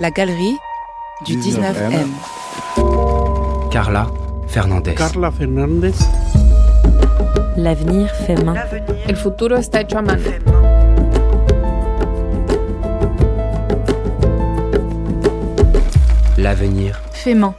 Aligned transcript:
La 0.00 0.10
galerie 0.10 0.56
du 1.26 1.36
19M. 1.36 2.08
Carla 3.70 4.06
Fernandez. 4.46 4.94
Carla 4.94 5.30
Fernández. 5.30 5.92
L'avenir 7.58 8.08
fait 8.26 8.42
main. 8.42 8.54
El 9.06 9.16
futuro 9.16 9.56
está 9.56 9.82
hecho 9.82 9.98
a 9.98 10.02
mano. 10.02 10.22
L'avenir 16.38 16.98
Fait 17.12 17.34
main. 17.34 17.54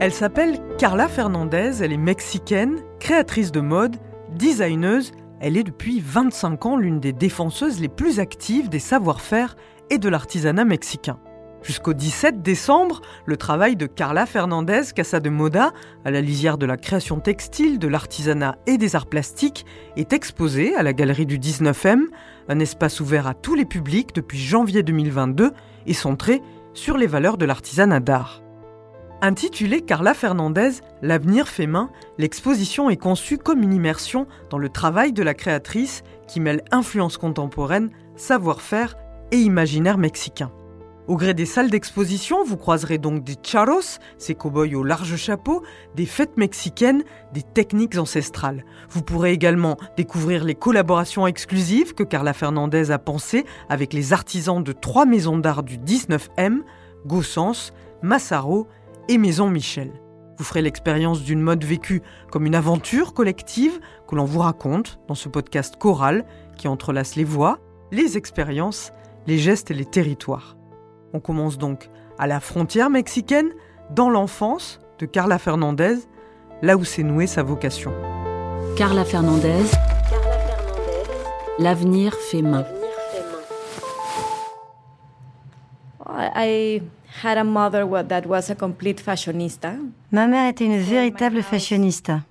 Elle 0.00 0.12
s'appelle 0.12 0.58
Carla 0.76 1.06
Fernandez, 1.06 1.84
elle 1.84 1.92
est 1.92 1.96
mexicaine, 1.96 2.82
créatrice 2.98 3.52
de 3.52 3.60
mode, 3.60 3.96
designeuse. 4.36 5.12
Elle 5.46 5.58
est 5.58 5.62
depuis 5.62 6.00
25 6.00 6.64
ans 6.64 6.76
l'une 6.78 7.00
des 7.00 7.12
défenseuses 7.12 7.78
les 7.78 7.90
plus 7.90 8.18
actives 8.18 8.70
des 8.70 8.78
savoir-faire 8.78 9.56
et 9.90 9.98
de 9.98 10.08
l'artisanat 10.08 10.64
mexicain. 10.64 11.18
Jusqu'au 11.62 11.92
17 11.92 12.40
décembre, 12.40 13.02
le 13.26 13.36
travail 13.36 13.76
de 13.76 13.84
Carla 13.84 14.24
Fernandez 14.24 14.84
Casa 14.94 15.20
de 15.20 15.28
Moda, 15.28 15.74
à 16.06 16.10
la 16.10 16.22
lisière 16.22 16.56
de 16.56 16.64
la 16.64 16.78
création 16.78 17.20
textile, 17.20 17.78
de 17.78 17.88
l'artisanat 17.88 18.56
et 18.66 18.78
des 18.78 18.96
arts 18.96 19.04
plastiques, 19.04 19.66
est 19.96 20.14
exposé 20.14 20.74
à 20.76 20.82
la 20.82 20.94
galerie 20.94 21.26
du 21.26 21.38
19e, 21.38 22.04
un 22.48 22.58
espace 22.58 23.00
ouvert 23.00 23.26
à 23.26 23.34
tous 23.34 23.54
les 23.54 23.66
publics 23.66 24.14
depuis 24.14 24.38
janvier 24.38 24.82
2022 24.82 25.52
et 25.86 25.92
centré 25.92 26.40
sur 26.72 26.96
les 26.96 27.06
valeurs 27.06 27.36
de 27.36 27.44
l'artisanat 27.44 28.00
d'art. 28.00 28.43
Intitulée 29.22 29.80
Carla 29.80 30.12
Fernandez, 30.12 30.72
L'avenir 31.00 31.48
fait 31.48 31.66
main, 31.66 31.90
l'exposition 32.18 32.90
est 32.90 32.96
conçue 32.96 33.38
comme 33.38 33.62
une 33.62 33.72
immersion 33.72 34.26
dans 34.50 34.58
le 34.58 34.68
travail 34.68 35.12
de 35.12 35.22
la 35.22 35.34
créatrice 35.34 36.02
qui 36.26 36.40
mêle 36.40 36.62
influence 36.70 37.16
contemporaine, 37.16 37.90
savoir-faire 38.16 38.96
et 39.30 39.38
imaginaire 39.38 39.98
mexicain. 39.98 40.50
Au 41.06 41.16
gré 41.16 41.34
des 41.34 41.44
salles 41.44 41.68
d'exposition, 41.68 42.42
vous 42.44 42.56
croiserez 42.56 42.96
donc 42.96 43.22
des 43.24 43.36
charros, 43.42 43.98
ces 44.16 44.34
cow-boys 44.34 44.74
au 44.74 44.82
large 44.82 45.16
chapeau, 45.16 45.62
des 45.94 46.06
fêtes 46.06 46.38
mexicaines, 46.38 47.04
des 47.34 47.42
techniques 47.42 47.98
ancestrales. 47.98 48.64
Vous 48.88 49.02
pourrez 49.02 49.32
également 49.32 49.76
découvrir 49.98 50.44
les 50.44 50.54
collaborations 50.54 51.26
exclusives 51.26 51.92
que 51.92 52.04
Carla 52.04 52.32
Fernandez 52.32 52.90
a 52.90 52.98
pensées 52.98 53.44
avec 53.68 53.92
les 53.92 54.14
artisans 54.14 54.64
de 54.64 54.72
trois 54.72 55.04
maisons 55.04 55.36
d'art 55.36 55.62
du 55.62 55.76
19M, 55.76 56.60
Gossens, 57.06 57.72
Massaro 58.00 58.66
et 59.08 59.18
Maison 59.18 59.48
Michel. 59.48 59.92
Vous 60.38 60.44
ferez 60.44 60.62
l'expérience 60.62 61.22
d'une 61.22 61.40
mode 61.40 61.64
vécue 61.64 62.02
comme 62.30 62.46
une 62.46 62.54
aventure 62.54 63.14
collective 63.14 63.78
que 64.08 64.16
l'on 64.16 64.24
vous 64.24 64.40
raconte 64.40 64.98
dans 65.06 65.14
ce 65.14 65.28
podcast 65.28 65.76
choral 65.76 66.24
qui 66.56 66.66
entrelace 66.66 67.14
les 67.14 67.24
voix, 67.24 67.58
les 67.92 68.16
expériences, 68.16 68.92
les 69.26 69.38
gestes 69.38 69.70
et 69.70 69.74
les 69.74 69.84
territoires. 69.84 70.56
On 71.12 71.20
commence 71.20 71.58
donc 71.58 71.88
à 72.18 72.26
la 72.26 72.40
frontière 72.40 72.90
mexicaine, 72.90 73.50
dans 73.90 74.10
l'enfance 74.10 74.80
de 74.98 75.06
Carla 75.06 75.38
Fernandez, 75.38 75.96
là 76.62 76.76
où 76.76 76.84
s'est 76.84 77.02
nouée 77.02 77.26
sa 77.26 77.42
vocation. 77.42 77.92
Carla 78.76 79.04
Fernandez. 79.04 79.64
L'avenir 81.58 82.14
fait 82.14 82.42
main. 82.42 82.64
I 86.36 86.82
had 87.22 87.38
a 87.38 87.44
mother 87.44 87.86
that 88.08 88.26
was 88.26 88.50
a 88.50 88.54
complete 88.54 89.00
fashionista. 89.00 89.74
Ma 90.10 90.26
mère 90.26 90.48
était 90.48 90.64
une 90.64 90.78
véritable 90.78 91.42
fashionista. 91.42 92.22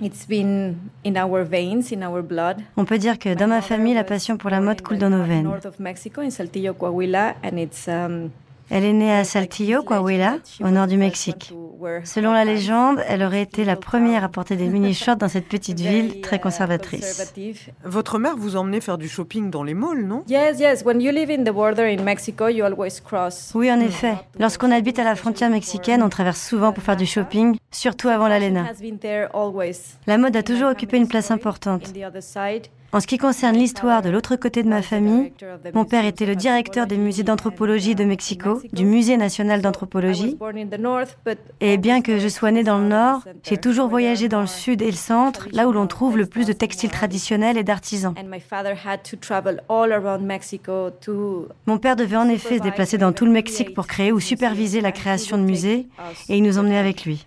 It's 0.00 0.26
been 0.26 0.76
in 1.04 1.16
our 1.16 1.44
veins, 1.44 1.92
in 1.92 2.02
our 2.02 2.22
blood. 2.22 2.62
On 2.76 2.84
peut 2.86 2.98
dire 2.98 3.18
que 3.18 3.34
dans 3.34 3.48
ma 3.48 3.60
famille, 3.60 3.94
la 3.94 4.04
passion 4.04 4.38
pour 4.38 4.50
la 4.50 4.60
mode 4.60 4.80
coule 4.80 4.98
dans 4.98 5.10
nos 5.10 5.24
veines. 5.24 5.44
North 5.44 5.66
of 5.66 5.78
Mexico, 5.78 6.22
in 6.22 6.30
Saltillo, 6.30 6.72
Coahuila, 6.72 7.34
and 7.42 7.58
it's 7.58 7.86
um, 7.86 8.30
Elle 8.70 8.84
est 8.84 8.92
née 8.92 9.12
à 9.12 9.24
Saltillo, 9.24 9.82
Coahuila, 9.82 10.36
au 10.60 10.68
nord 10.68 10.86
du 10.86 10.96
Mexique. 10.96 11.52
Selon 12.04 12.32
la 12.32 12.44
légende, 12.44 13.02
elle 13.08 13.22
aurait 13.22 13.42
été 13.42 13.64
la 13.64 13.74
première 13.74 14.22
à 14.22 14.28
porter 14.28 14.54
des 14.54 14.68
mini-shorts 14.68 15.16
dans 15.16 15.28
cette 15.28 15.48
petite 15.48 15.80
ville 15.80 16.20
très 16.20 16.38
conservatrice. 16.38 17.34
Votre 17.84 18.18
mère 18.18 18.36
vous 18.36 18.56
emmenait 18.56 18.80
faire 18.80 18.98
du 18.98 19.08
shopping 19.08 19.50
dans 19.50 19.64
les 19.64 19.74
malls, 19.74 20.06
non? 20.06 20.22
Yes, 20.28 20.60
yes. 20.60 20.84
When 20.84 21.00
you 21.00 21.10
live 21.10 21.30
in 21.30 21.42
the 21.42 21.52
border 21.52 21.84
in 21.84 22.04
Mexico, 22.04 22.48
you 22.48 22.64
always 22.64 23.00
cross. 23.04 23.50
Oui, 23.54 23.72
en 23.72 23.80
effet. 23.80 24.14
Lorsqu'on 24.38 24.70
habite 24.70 24.98
à 24.98 25.04
la 25.04 25.16
frontière 25.16 25.50
mexicaine, 25.50 26.02
on 26.02 26.08
traverse 26.08 26.40
souvent 26.40 26.72
pour 26.72 26.84
faire 26.84 26.96
du 26.96 27.06
shopping, 27.06 27.56
surtout 27.70 28.08
avant 28.08 28.28
l'ALENA. 28.28 28.66
La 30.06 30.18
mode 30.18 30.36
a 30.36 30.42
toujours 30.42 30.70
occupé 30.70 30.96
une 30.96 31.08
place 31.08 31.30
importante. 31.30 31.92
En 32.92 32.98
ce 32.98 33.06
qui 33.06 33.18
concerne 33.18 33.56
l'histoire 33.56 34.02
de 34.02 34.10
l'autre 34.10 34.34
côté 34.34 34.64
de 34.64 34.68
ma 34.68 34.82
famille, 34.82 35.32
mon 35.74 35.84
père 35.84 36.04
était 36.04 36.26
le 36.26 36.34
directeur 36.34 36.88
des 36.88 36.96
musées 36.96 37.22
d'anthropologie 37.22 37.94
de 37.94 38.02
Mexico, 38.02 38.60
du 38.72 38.84
Musée 38.84 39.16
national 39.16 39.62
d'anthropologie, 39.62 40.36
Et 41.60 41.78
bien 41.78 42.02
que 42.02 42.18
je 42.18 42.26
sois 42.28 42.50
née 42.50 42.64
dans 42.64 42.78
le 42.78 42.88
Nord, 42.88 43.22
j'ai 43.44 43.58
toujours 43.58 43.88
voyagé 43.88 44.28
dans 44.28 44.40
le 44.40 44.48
Sud 44.48 44.82
et 44.82 44.90
le 44.90 44.92
Centre, 44.92 45.48
là 45.52 45.68
où 45.68 45.72
l'on 45.72 45.86
trouve 45.86 46.18
le 46.18 46.26
plus 46.26 46.46
de 46.46 46.52
textiles 46.52 46.90
traditionnels 46.90 47.56
et 47.56 47.62
d'artisans. 47.62 48.14
Mon 51.66 51.78
père 51.78 51.96
devait 51.96 52.16
en 52.16 52.28
effet 52.28 52.58
se 52.58 52.62
déplacer 52.62 52.98
dans 52.98 53.12
tout 53.12 53.24
le 53.24 53.30
Mexique 53.32 53.72
pour 53.72 53.86
créer 53.86 54.10
ou 54.10 54.18
superviser 54.18 54.80
la 54.80 54.90
création 54.90 55.38
de 55.38 55.44
musées, 55.44 55.86
et 56.28 56.36
il 56.36 56.42
nous 56.42 56.58
emmenait 56.58 56.78
avec 56.78 57.04
lui. 57.04 57.26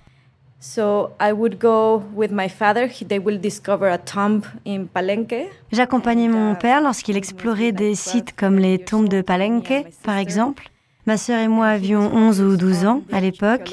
J'accompagnais 5.74 6.30
mon 6.30 6.56
père 6.56 6.80
lorsqu'il 6.82 7.18
explorait 7.18 7.74
des 7.74 7.96
sites 7.96 8.34
comme 8.34 8.58
les 8.58 8.80
tombes 8.80 9.10
de 9.10 9.22
Palenque, 9.22 9.74
par 10.04 10.16
exemple. 10.16 10.70
Ma 11.06 11.18
sœur 11.18 11.40
et 11.40 11.50
moi 11.50 11.68
avions 11.68 12.10
11 12.14 12.42
ou 12.42 12.56
12 12.56 12.86
ans 12.86 13.04
à 13.12 13.20
l'époque, 13.20 13.70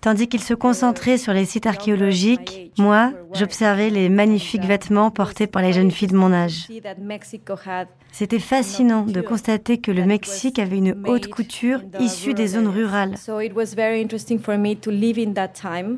tandis 0.00 0.28
qu'il 0.28 0.42
se 0.42 0.54
concentrait 0.54 1.18
sur 1.18 1.32
les 1.32 1.44
sites 1.44 1.66
archéologiques. 1.66 2.72
Moi, 2.78 3.12
j'observais 3.34 3.90
les 3.90 4.08
magnifiques 4.08 4.64
vêtements 4.64 5.10
portés 5.10 5.48
par 5.48 5.62
les 5.62 5.72
jeunes 5.72 5.90
filles 5.90 6.08
de 6.08 6.16
mon 6.16 6.32
âge. 6.32 6.68
C'était 8.12 8.38
fascinant 8.38 9.02
de 9.02 9.20
constater 9.20 9.78
que 9.78 9.90
le 9.90 10.06
Mexique 10.06 10.60
avait 10.60 10.78
une 10.78 10.96
haute 11.06 11.26
couture 11.26 11.82
issue 11.98 12.32
des 12.32 12.46
zones 12.46 12.68
rurales. 12.68 13.16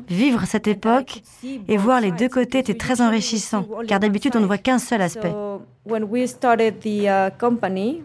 Vivre 0.09 0.45
cette 0.45 0.67
époque 0.67 1.21
et 1.67 1.77
voir 1.77 2.01
les 2.01 2.11
deux 2.11 2.29
côtés 2.29 2.59
était 2.59 2.73
très 2.73 3.01
enrichissant, 3.01 3.65
car 3.87 3.99
d'habitude 3.99 4.35
on 4.35 4.39
ne 4.39 4.45
voit 4.47 4.57
qu'un 4.57 4.79
seul 4.79 5.01
aspect. 5.01 5.33
So 5.89 5.93
when 5.93 6.09
we 6.09 6.27
started 6.27 6.81
the 6.81 7.09
uh, 7.09 7.29
company, 7.37 8.03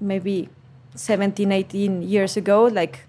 maybe 0.00 0.48
17, 0.94 1.52
18 1.52 2.02
years 2.02 2.36
ago, 2.36 2.68
like 2.70 3.06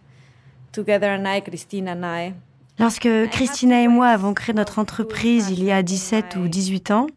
together 0.72 1.10
and 1.10 1.28
I, 1.28 1.42
Christine 1.42 1.88
and 1.88 2.06
I, 2.06 2.34
Lorsque 2.78 3.10
Christina 3.32 3.82
et 3.82 3.90
moi 3.90 4.08
avons 4.08 4.34
créé 4.34 4.56
notre 4.56 4.80
entreprise 4.80 5.50
il 5.50 5.66
y 5.66 5.72
a 5.72 5.84
17 5.84 6.38
ou 6.38 6.48
18 6.48 6.92
ans, 6.92 7.08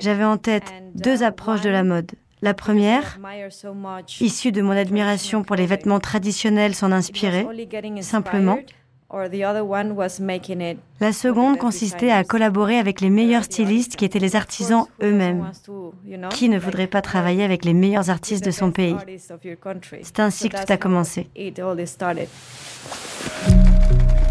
j'avais 0.00 0.24
en 0.24 0.38
tête 0.38 0.64
deux 0.96 1.22
approches 1.22 1.60
de 1.60 1.70
la 1.70 1.84
mode. 1.84 2.10
La 2.42 2.52
première, 2.52 3.16
issue 4.20 4.50
de 4.50 4.60
mon 4.60 4.72
admiration 4.72 5.44
pour 5.44 5.54
les 5.54 5.66
vêtements 5.66 6.00
traditionnels, 6.00 6.74
s'en 6.74 6.90
inspirer. 6.90 7.46
simplement. 8.00 8.58
La 9.10 11.12
seconde 11.12 11.56
consistait 11.56 12.10
à 12.10 12.24
collaborer 12.24 12.78
avec 12.78 13.00
les 13.00 13.08
meilleurs 13.08 13.44
stylistes 13.44 13.96
qui 13.96 14.04
étaient 14.04 14.18
les 14.18 14.36
artisans 14.36 14.84
eux-mêmes. 15.02 15.50
Qui 16.30 16.50
ne 16.50 16.58
voudrait 16.58 16.86
pas 16.86 17.00
travailler 17.00 17.42
avec 17.42 17.64
les 17.64 17.72
meilleurs 17.72 18.10
artistes 18.10 18.44
de 18.44 18.50
son 18.50 18.70
pays. 18.70 18.96
C'est 20.02 20.20
ainsi 20.20 20.50
que 20.50 20.62
tout 20.62 20.72
a 20.72 20.76
commencé. 20.76 21.30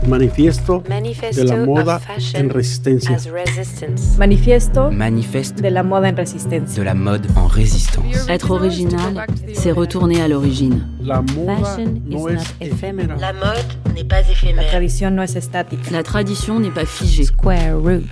Manifiesto 0.08 0.80
de 0.84 0.90
Manifesto 0.90 1.44
la 1.44 1.58
moda 1.66 1.96
of 1.98 2.04
fashion 2.06 2.42
en 2.46 2.50
resistencia. 2.50 3.16
as 3.16 3.26
resistance. 3.28 4.18
Manifiesto 4.18 4.90
Manifeste 4.90 5.62
de 5.62 5.70
la 5.70 5.84
moda 5.84 6.08
en 6.10 6.16
resistencia. 6.16 6.76
de 6.80 6.84
la 6.86 6.94
mode 6.94 7.28
en 7.36 7.48
résistance. 7.48 8.28
Être 8.30 8.52
original, 8.52 9.26
c'est 9.54 9.72
retourner 9.74 10.22
à 10.22 10.28
l'origine. 10.30 10.88
La 11.02 11.22
moda 11.22 11.58
Fashion 11.58 11.96
is 12.08 12.14
no 12.16 12.30
not 12.30 12.40
es 12.40 12.68
ephemeral. 12.72 13.18
efímera. 13.18 13.18
La 13.20 13.34
mode 13.34 13.94
n'est 13.96 14.06
pas 14.08 14.22
La 14.22 14.32
éphémère. 14.32 14.70
tradición 14.70 15.16
no 15.16 15.24
es 15.24 15.36
estática. 15.36 15.92
La 15.92 16.04
tradition 16.04 16.60
n'est 16.62 16.74
pas 16.74 16.86
figée. 16.86 17.26
Square 17.26 17.76
roots. 17.82 18.08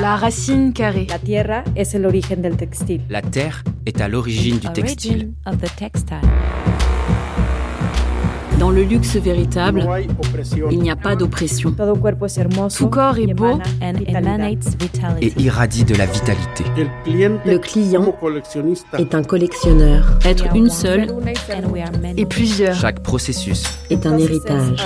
La 0.00 0.16
racine 0.16 0.72
carrée. 0.72 1.06
La 1.08 1.18
tierra 1.20 1.62
es 1.76 1.94
el 1.94 2.06
origen 2.06 2.42
del 2.42 2.56
textil. 2.56 3.02
La 3.08 3.22
terre 3.22 3.62
est 3.86 4.00
à 4.00 4.08
l'origine 4.08 4.58
du 4.58 4.68
textile. 4.72 5.12
Origin 5.12 5.34
of 5.46 5.58
the 5.58 5.70
textile. 5.76 6.18
Dans 8.60 8.68
le 8.68 8.82
luxe 8.82 9.16
véritable, 9.16 9.88
il 10.70 10.80
n'y 10.80 10.90
a 10.90 10.96
pas 10.96 11.16
d'oppression. 11.16 11.74
Tout 12.76 12.88
corps 12.88 13.16
est 13.16 13.32
beau 13.32 13.58
et 15.22 15.32
irradie 15.38 15.84
de 15.84 15.94
la 15.94 16.04
vitalité. 16.04 16.64
Le 17.06 17.56
client 17.56 18.14
est 18.98 19.14
un 19.14 19.22
collectionneur, 19.22 20.18
Être 20.26 20.54
une 20.54 20.68
seule. 20.68 21.06
Et 22.18 22.26
plusieurs. 22.26 22.74
Chaque 22.74 23.00
processus 23.00 23.64
est 23.88 24.04
un 24.04 24.18
héritage. 24.18 24.76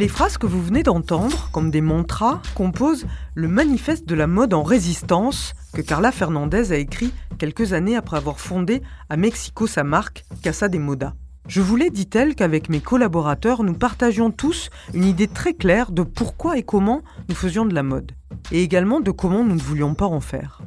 Les 0.00 0.08
phrases 0.08 0.38
que 0.38 0.46
vous 0.46 0.62
venez 0.62 0.82
d'entendre, 0.82 1.50
comme 1.52 1.70
des 1.70 1.82
mantras, 1.82 2.40
composent 2.54 3.06
le 3.34 3.48
manifeste 3.48 4.08
de 4.08 4.14
la 4.14 4.26
mode 4.26 4.54
en 4.54 4.62
résistance 4.62 5.52
que 5.74 5.82
Carla 5.82 6.10
Fernandez 6.10 6.72
a 6.72 6.76
écrit 6.76 7.12
quelques 7.36 7.74
années 7.74 7.96
après 7.96 8.16
avoir 8.16 8.40
fondé 8.40 8.80
à 9.10 9.18
Mexico 9.18 9.66
sa 9.66 9.84
marque 9.84 10.24
Casa 10.40 10.68
de 10.68 10.78
Moda. 10.78 11.12
Je 11.48 11.60
voulais, 11.60 11.90
dit-elle, 11.90 12.34
qu'avec 12.34 12.70
mes 12.70 12.80
collaborateurs, 12.80 13.62
nous 13.62 13.74
partagions 13.74 14.30
tous 14.30 14.70
une 14.94 15.04
idée 15.04 15.28
très 15.28 15.52
claire 15.52 15.92
de 15.92 16.02
pourquoi 16.02 16.56
et 16.56 16.62
comment 16.62 17.02
nous 17.28 17.34
faisions 17.34 17.66
de 17.66 17.74
la 17.74 17.82
mode, 17.82 18.12
et 18.52 18.62
également 18.62 19.00
de 19.00 19.10
comment 19.10 19.44
nous 19.44 19.54
ne 19.54 19.60
voulions 19.60 19.92
pas 19.92 20.06
en 20.06 20.20
faire. 20.20 20.62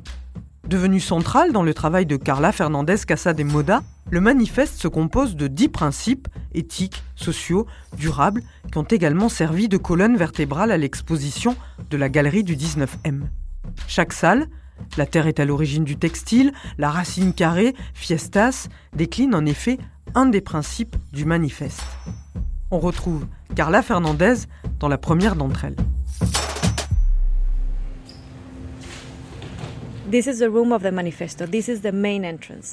Devenu 0.67 0.99
central 0.99 1.51
dans 1.51 1.63
le 1.63 1.73
travail 1.73 2.05
de 2.05 2.17
Carla 2.17 2.51
Fernandez 2.51 2.97
Casa 3.07 3.33
de 3.33 3.43
Moda, 3.43 3.81
le 4.13 4.21
manifeste 4.21 4.79
se 4.79 4.87
compose 4.87 5.35
de 5.35 5.47
dix 5.47 5.69
principes 5.69 6.27
éthiques, 6.53 7.03
sociaux, 7.15 7.65
durables, 7.97 8.43
qui 8.71 8.77
ont 8.77 8.83
également 8.83 9.27
servi 9.27 9.67
de 9.67 9.77
colonne 9.77 10.17
vertébrale 10.17 10.71
à 10.71 10.77
l'exposition 10.77 11.55
de 11.89 11.97
la 11.97 12.09
galerie 12.09 12.43
du 12.43 12.55
19M. 12.55 13.21
Chaque 13.87 14.13
salle, 14.13 14.49
La 14.97 15.07
Terre 15.07 15.25
est 15.25 15.39
à 15.39 15.45
l'origine 15.45 15.83
du 15.83 15.97
textile, 15.97 16.53
La 16.77 16.91
racine 16.91 17.33
carrée, 17.33 17.73
Fiestas, 17.95 18.67
décline 18.95 19.33
en 19.33 19.47
effet 19.47 19.79
un 20.13 20.27
des 20.27 20.41
principes 20.41 20.95
du 21.11 21.25
manifeste. 21.25 21.81
On 22.69 22.77
retrouve 22.77 23.25
Carla 23.55 23.81
Fernandez 23.81 24.45
dans 24.79 24.89
la 24.89 24.99
première 24.99 25.35
d'entre 25.35 25.65
elles. 25.65 25.75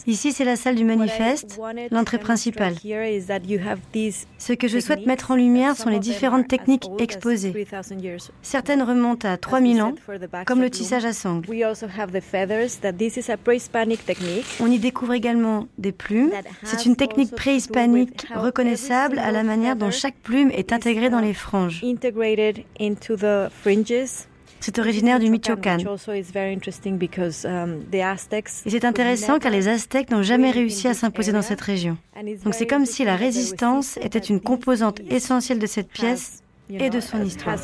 Ici, 0.06 0.32
c'est 0.32 0.44
la 0.44 0.56
salle 0.56 0.74
du 0.74 0.84
manifeste, 0.84 1.58
l'entrée 1.90 2.18
principale. 2.18 2.74
Ce 4.38 4.52
que 4.52 4.68
je 4.68 4.78
souhaite 4.78 5.06
mettre 5.06 5.30
en 5.30 5.36
lumière 5.36 5.76
sont 5.76 5.88
les 5.88 5.98
différentes 5.98 6.48
techniques 6.48 6.84
exposées. 6.98 7.66
Certaines 8.42 8.82
remontent 8.82 9.26
à 9.26 9.38
3000 9.38 9.82
ans, 9.82 9.94
comme 10.46 10.60
le 10.60 10.68
tissage 10.68 11.04
à 11.04 11.12
sangle. 11.12 11.46
On 14.60 14.70
y 14.70 14.78
découvre 14.78 15.14
également 15.14 15.66
des 15.78 15.92
plumes. 15.92 16.32
C'est 16.64 16.84
une 16.84 16.96
technique 16.96 17.34
préhispanique 17.34 18.26
reconnaissable 18.34 19.18
à 19.18 19.30
la 19.30 19.42
manière 19.42 19.76
dont 19.76 19.90
chaque 19.90 20.16
plume 20.16 20.50
est 20.50 20.72
intégrée 20.72 21.08
dans 21.08 21.20
les 21.20 21.34
franges. 21.34 21.82
C'est 24.60 24.78
originaire 24.78 25.18
du 25.18 25.30
Michoacán. 25.30 25.78
Um, 27.44 27.80
Et 28.66 28.70
c'est 28.70 28.84
intéressant 28.84 29.38
car 29.38 29.50
les 29.50 29.68
Aztèques 29.68 30.10
n'ont 30.10 30.22
jamais 30.22 30.50
réussi 30.50 30.86
à 30.86 30.94
s'imposer 30.94 31.32
dans 31.32 31.42
cette 31.42 31.60
région. 31.60 31.96
Donc 32.44 32.54
c'est 32.54 32.66
comme 32.66 32.86
si 32.86 33.04
la 33.04 33.16
résistance 33.16 33.96
était 34.02 34.18
une 34.18 34.40
composante 34.40 35.00
essentielle 35.10 35.58
de 35.58 35.66
cette 35.66 35.88
pièce 35.88 36.42
et 36.68 36.90
de 36.90 37.00
son 37.00 37.24
histoire. 37.24 37.56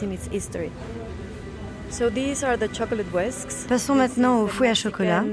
Passons 3.69 3.95
maintenant 3.95 4.43
au 4.43 4.47
fouet 4.47 4.69
à 4.69 4.75
chocolat. 4.75 5.25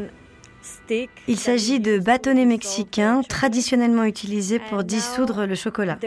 Il 1.27 1.37
s'agit 1.37 1.79
de 1.79 1.97
bâtonnets 1.97 2.45
mexicains 2.45 3.21
traditionnellement 3.27 4.03
utilisés 4.03 4.59
pour 4.59 4.83
dissoudre 4.83 5.45
le 5.45 5.55
chocolat. 5.55 5.97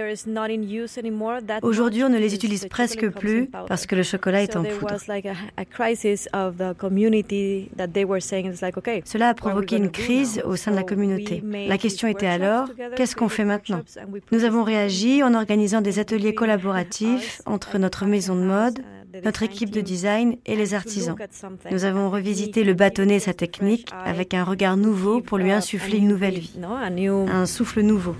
Aujourd'hui, 1.62 2.04
on 2.04 2.08
ne 2.08 2.18
les 2.18 2.34
utilise 2.34 2.66
presque 2.66 3.08
plus 3.10 3.48
parce 3.68 3.86
que 3.86 3.94
le 3.94 4.02
chocolat 4.02 4.42
est 4.42 4.56
en 4.56 4.64
poudre. 4.64 4.96
Cela 9.04 9.28
a 9.28 9.34
provoqué 9.34 9.76
une 9.76 9.90
crise 9.90 10.42
au 10.44 10.56
sein 10.56 10.70
de 10.70 10.76
la 10.76 10.82
communauté. 10.82 11.42
La 11.68 11.78
question 11.78 12.08
était 12.08 12.26
alors, 12.26 12.68
qu'est-ce 12.96 13.16
qu'on 13.16 13.28
fait 13.28 13.44
maintenant? 13.44 13.80
Nous 14.32 14.44
avons 14.44 14.64
réagi 14.64 15.22
en 15.22 15.34
organisant 15.34 15.80
des 15.80 15.98
ateliers 15.98 16.34
collaboratifs 16.34 17.40
entre 17.46 17.78
notre 17.78 18.06
maison 18.06 18.34
de 18.34 18.42
mode, 18.42 18.80
notre 19.24 19.42
équipe 19.42 19.70
de 19.70 19.80
design 19.80 20.36
et 20.46 20.56
les 20.56 20.74
artisans. 20.74 21.16
Nous 21.70 21.84
avons 21.84 22.10
revisité 22.10 22.64
le 22.64 22.74
bâtonnet 22.74 23.16
et 23.16 23.20
sa 23.20 23.34
technique 23.34 23.88
avec 24.04 24.34
un 24.34 24.44
regard 24.44 24.65
nouveau 24.74 25.20
pour 25.20 25.38
lui 25.38 25.52
insuffler 25.52 25.98
une 25.98 26.08
nouvelle 26.08 26.40
vie, 26.40 26.58
un 26.64 27.46
souffle 27.46 27.82
nouveau. 27.82 28.16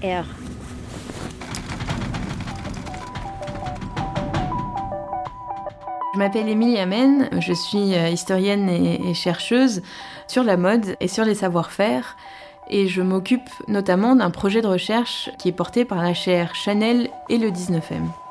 Je 6.15 6.19
m'appelle 6.19 6.49
Émilie 6.49 6.79
Amen, 6.79 7.29
je 7.41 7.53
suis 7.53 7.95
euh, 7.95 8.09
historienne 8.09 8.71
et 8.71 9.13
chercheuse 9.13 9.83
sur 10.29 10.45
la 10.45 10.57
mode 10.57 10.97
et 11.01 11.09
sur 11.09 11.25
les 11.25 11.35
savoir-faire 11.35 12.17
et 12.69 12.89
je 12.89 13.03
m'occupe 13.03 13.49
notamment 13.69 14.17
d'un 14.17 14.31
projet 14.31 14.63
de 14.63 14.67
recherche 14.67 15.31
qui 15.39 15.49
est 15.49 15.53
porté 15.53 15.85
par 15.85 16.03
la 16.03 16.15
chaire 16.15 16.55
Chanel 16.55 17.11
et 17.29 17.39
le 17.39 17.51
19e. 17.51 18.26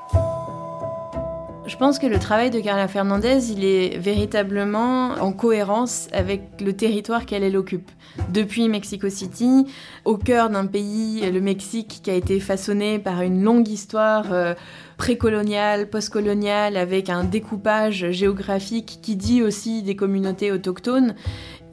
Je 1.68 1.78
pense 1.78 1.98
que 1.98 2.06
le 2.06 2.20
travail 2.20 2.52
de 2.52 2.60
Carla 2.60 2.88
Fernandez, 2.88 3.52
il 3.52 3.66
est 3.66 3.98
véritablement 3.98 5.14
en 5.20 5.32
cohérence 5.32 6.08
avec 6.14 6.62
le 6.62 6.74
territoire 6.74 7.26
qu'elle 7.26 7.58
occupe. 7.58 7.90
Depuis 8.30 8.70
Mexico 8.70 9.10
City, 9.10 9.66
au 10.06 10.16
cœur 10.16 10.52
d'un 10.52 10.68
pays, 10.68 11.22
le 11.30 11.42
Mexique, 11.42 12.02
qui 12.04 12.12
a 12.12 12.14
été 12.14 12.40
façonné 12.40 13.00
par 13.00 13.24
une 13.24 13.42
longue 13.44 13.68
histoire 13.68 14.32
euh, 14.32 14.54
précoloniale, 14.98 15.90
postcoloniale, 15.90 16.78
avec 16.78 17.10
un 17.10 17.24
découpage 17.24 18.12
géographique 18.12 19.00
qui 19.02 19.16
dit 19.16 19.42
aussi 19.42 19.82
des 19.82 19.96
communautés 19.96 20.52
autochtones, 20.52 21.16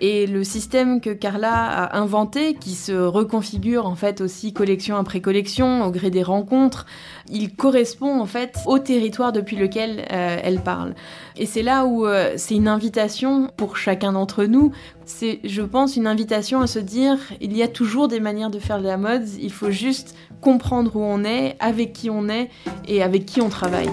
et 0.04 0.26
le 0.26 0.42
système 0.42 1.00
que 1.00 1.10
Carla 1.10 1.52
a 1.52 1.96
inventé, 1.96 2.54
qui 2.54 2.74
se 2.74 2.90
reconfigure 2.90 3.86
en 3.86 3.94
fait 3.94 4.20
aussi 4.20 4.52
collection 4.52 4.96
après 4.96 5.20
collection 5.20 5.86
au 5.86 5.92
gré 5.92 6.10
des 6.10 6.24
rencontres, 6.24 6.86
il 7.30 7.54
correspond 7.54 8.20
en 8.20 8.26
fait 8.26 8.58
au 8.66 8.80
territoire 8.80 9.30
depuis 9.30 9.54
lequel 9.54 10.04
euh, 10.10 10.38
elle 10.42 10.58
parle. 10.58 10.96
Et 11.36 11.46
c'est 11.46 11.62
là 11.62 11.84
où 11.84 12.04
euh, 12.04 12.32
c'est 12.36 12.56
une 12.56 12.66
invitation 12.66 13.48
pour 13.56 13.76
chacun 13.76 14.14
d'entre 14.14 14.44
nous. 14.44 14.72
C'est, 15.04 15.38
je 15.44 15.62
pense, 15.62 15.94
une 15.94 16.08
invitation 16.08 16.60
à 16.60 16.66
se 16.66 16.80
dire 16.80 17.18
il 17.40 17.56
y 17.56 17.62
a 17.62 17.68
toujours 17.68 18.08
des 18.08 18.18
manières 18.18 18.50
de 18.50 18.58
faire 18.58 18.80
de 18.80 18.86
la 18.88 18.96
mode. 18.96 19.28
Il 19.40 19.52
faut 19.52 19.70
juste 19.70 20.16
comprendre 20.40 20.96
où 20.96 21.00
on 21.00 21.22
est, 21.22 21.54
avec 21.60 21.92
qui 21.92 22.10
on 22.10 22.28
est 22.28 22.50
et 22.88 23.04
avec 23.04 23.24
qui 23.24 23.40
on 23.40 23.48
travaille. 23.48 23.90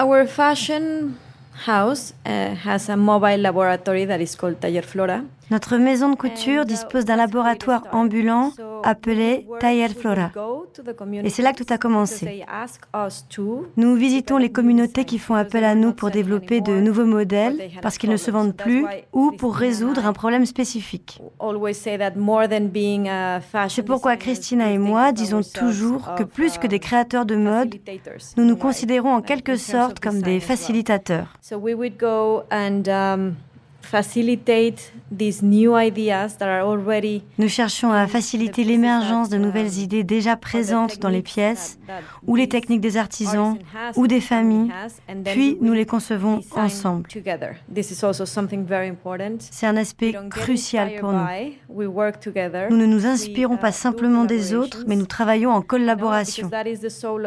Our 0.00 0.26
fashion 0.26 1.18
house 1.68 2.14
uh, 2.24 2.54
has 2.54 2.88
a 2.88 2.96
mobile 2.96 3.36
laboratory 3.36 4.06
that 4.06 4.22
is 4.22 4.34
called 4.34 4.58
Taller 4.58 4.80
Flora. 4.80 5.26
Notre 5.50 5.78
maison 5.78 6.10
de 6.10 6.16
couture 6.16 6.64
dispose 6.64 7.04
d'un 7.04 7.16
laboratoire 7.16 7.82
ambulant 7.92 8.52
appelé 8.84 9.46
Taller 9.58 9.88
Flora. 9.88 10.30
Et 11.24 11.30
c'est 11.30 11.42
là 11.42 11.52
que 11.52 11.62
tout 11.62 11.72
a 11.72 11.78
commencé. 11.78 12.44
Nous 13.76 13.94
visitons 13.96 14.36
les 14.36 14.52
communautés 14.52 15.04
qui 15.04 15.18
font 15.18 15.34
appel 15.34 15.64
à 15.64 15.74
nous 15.74 15.92
pour 15.92 16.10
développer 16.10 16.60
de 16.60 16.80
nouveaux 16.80 17.04
modèles 17.04 17.70
parce 17.82 17.98
qu'ils 17.98 18.10
ne 18.10 18.16
se 18.16 18.30
vendent 18.30 18.56
plus 18.56 18.86
ou 19.12 19.32
pour 19.32 19.56
résoudre 19.56 20.06
un 20.06 20.12
problème 20.12 20.46
spécifique. 20.46 21.20
C'est 23.68 23.82
pourquoi 23.82 24.16
Christina 24.16 24.70
et 24.70 24.78
moi 24.78 25.12
disons 25.12 25.40
toujours 25.42 26.14
que 26.14 26.22
plus 26.22 26.58
que 26.58 26.66
des 26.66 26.78
créateurs 26.78 27.26
de 27.26 27.36
mode, 27.36 27.74
nous 28.36 28.44
nous 28.44 28.56
considérons 28.56 29.14
en 29.14 29.22
quelque 29.22 29.56
sorte 29.56 30.00
comme 30.00 30.22
des 30.22 30.38
facilitateurs. 30.38 31.34
Nous 37.38 37.48
cherchons 37.48 37.90
à 37.90 38.06
faciliter 38.06 38.62
l'émergence 38.62 39.28
de 39.28 39.36
nouvelles 39.36 39.78
idées 39.78 40.04
déjà 40.04 40.36
présentes 40.36 41.00
dans 41.00 41.08
les 41.08 41.22
pièces, 41.22 41.78
ou 42.26 42.36
les 42.36 42.48
techniques 42.48 42.80
des 42.80 42.96
artisans, 42.96 43.58
ou 43.96 44.06
des 44.06 44.20
familles, 44.20 44.70
puis 45.24 45.58
nous 45.60 45.72
les 45.72 45.86
concevons 45.86 46.40
ensemble. 46.52 47.08
C'est 49.40 49.66
un 49.66 49.76
aspect 49.76 50.14
crucial 50.30 50.92
pour 51.00 51.12
nous. 51.12 51.26
Nous 52.70 52.76
ne 52.76 52.86
nous 52.86 53.06
inspirons 53.06 53.56
pas 53.56 53.72
simplement 53.72 54.24
des 54.24 54.54
autres, 54.54 54.84
mais 54.86 54.94
nous 54.94 55.06
travaillons 55.06 55.50
en 55.50 55.62
collaboration. 55.62 56.48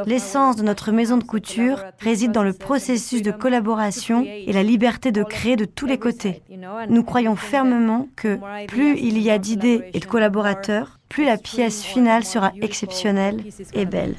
L'essence 0.05 0.55
de 0.55 0.63
notre 0.63 0.91
maison 0.93 1.17
de 1.17 1.23
couture 1.23 1.83
réside 1.99 2.31
dans 2.31 2.43
le 2.43 2.53
processus 2.53 3.21
de 3.21 3.31
collaboration 3.31 4.23
et 4.25 4.53
la 4.53 4.63
liberté 4.63 5.11
de 5.11 5.23
créer 5.23 5.57
de 5.57 5.65
tous 5.65 5.87
les 5.87 5.97
côtés. 5.97 6.41
Nous 6.89 7.03
croyons 7.03 7.35
fermement 7.35 8.07
que 8.15 8.39
plus 8.67 8.97
il 8.99 9.19
y 9.19 9.31
a 9.31 9.37
d'idées 9.37 9.89
et 9.93 9.99
de 9.99 10.05
collaborateurs, 10.05 10.99
plus 11.09 11.25
la 11.25 11.37
pièce 11.37 11.83
finale 11.83 12.23
sera 12.23 12.51
exceptionnelle 12.61 13.43
et 13.73 13.85
belle. 13.85 14.15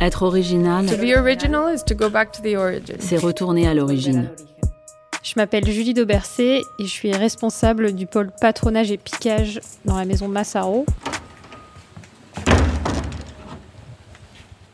Être 0.00 0.22
original, 0.22 0.86
c'est 2.98 3.16
retourner 3.16 3.68
à 3.68 3.74
l'origine. 3.74 4.28
Je 5.22 5.32
m'appelle 5.36 5.66
Julie 5.66 5.94
Daubercé 5.94 6.60
et 6.78 6.84
je 6.84 6.90
suis 6.90 7.12
responsable 7.12 7.94
du 7.94 8.06
pôle 8.06 8.30
patronage 8.40 8.90
et 8.90 8.98
piquage 8.98 9.60
dans 9.86 9.96
la 9.96 10.04
maison 10.04 10.28
Massaro. 10.28 10.84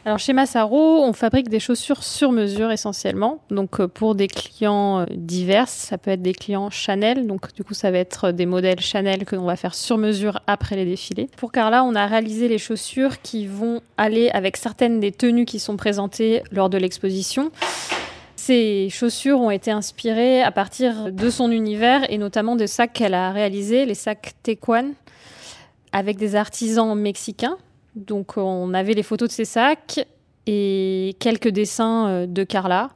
Alors 0.06 0.18
chez 0.18 0.32
Massaro, 0.32 1.04
on 1.04 1.12
fabrique 1.12 1.50
des 1.50 1.60
chaussures 1.60 2.02
sur 2.02 2.32
mesure 2.32 2.70
essentiellement. 2.70 3.42
Donc 3.50 3.80
euh, 3.80 3.86
pour 3.86 4.14
des 4.14 4.28
clients 4.28 5.00
euh, 5.00 5.06
divers, 5.10 5.68
ça 5.68 5.98
peut 5.98 6.10
être 6.10 6.22
des 6.22 6.32
clients 6.32 6.70
Chanel. 6.70 7.26
Donc 7.26 7.52
du 7.52 7.64
coup, 7.64 7.74
ça 7.74 7.90
va 7.90 7.98
être 7.98 8.32
des 8.32 8.46
modèles 8.46 8.80
Chanel 8.80 9.26
que 9.26 9.36
l'on 9.36 9.44
va 9.44 9.56
faire 9.56 9.74
sur 9.74 9.98
mesure 9.98 10.40
après 10.46 10.76
les 10.76 10.86
défilés. 10.86 11.28
Pour 11.36 11.52
Carla, 11.52 11.84
on 11.84 11.94
a 11.94 12.06
réalisé 12.06 12.48
les 12.48 12.56
chaussures 12.56 13.20
qui 13.20 13.46
vont 13.46 13.82
aller 13.98 14.30
avec 14.30 14.56
certaines 14.56 15.00
des 15.00 15.12
tenues 15.12 15.44
qui 15.44 15.58
sont 15.58 15.76
présentées 15.76 16.42
lors 16.50 16.70
de 16.70 16.78
l'exposition. 16.78 17.50
Ces 18.36 18.88
chaussures 18.88 19.38
ont 19.38 19.50
été 19.50 19.70
inspirées 19.70 20.42
à 20.42 20.50
partir 20.50 21.12
de 21.12 21.28
son 21.28 21.50
univers 21.50 22.10
et 22.10 22.16
notamment 22.16 22.56
des 22.56 22.68
sacs 22.68 22.94
qu'elle 22.94 23.12
a 23.12 23.32
réalisés, 23.32 23.84
les 23.84 23.94
sacs 23.94 24.32
Tequan, 24.42 24.92
avec 25.92 26.16
des 26.16 26.36
artisans 26.36 26.98
mexicains 26.98 27.58
donc 27.96 28.36
on 28.36 28.72
avait 28.74 28.94
les 28.94 29.02
photos 29.02 29.28
de 29.28 29.34
ces 29.34 29.44
sacs 29.44 30.06
et 30.46 31.16
quelques 31.18 31.48
dessins 31.48 32.08
euh, 32.08 32.26
de 32.26 32.44
Carla. 32.44 32.90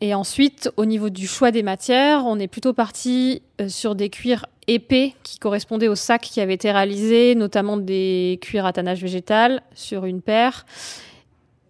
Et 0.00 0.14
ensuite, 0.14 0.70
au 0.76 0.84
niveau 0.84 1.10
du 1.10 1.26
choix 1.26 1.50
des 1.50 1.64
matières, 1.64 2.24
on 2.24 2.38
est 2.38 2.46
plutôt 2.46 2.72
parti 2.72 3.42
euh, 3.60 3.68
sur 3.68 3.94
des 3.94 4.10
cuirs 4.10 4.46
épais 4.68 5.14
qui 5.24 5.38
correspondaient 5.38 5.88
aux 5.88 5.96
sacs 5.96 6.22
qui 6.22 6.40
avaient 6.40 6.54
été 6.54 6.70
réalisés, 6.70 7.34
notamment 7.34 7.76
des 7.76 8.38
cuirs 8.40 8.66
à 8.66 8.72
tannage 8.72 9.02
végétal 9.02 9.62
sur 9.74 10.04
une 10.04 10.22
paire. 10.22 10.66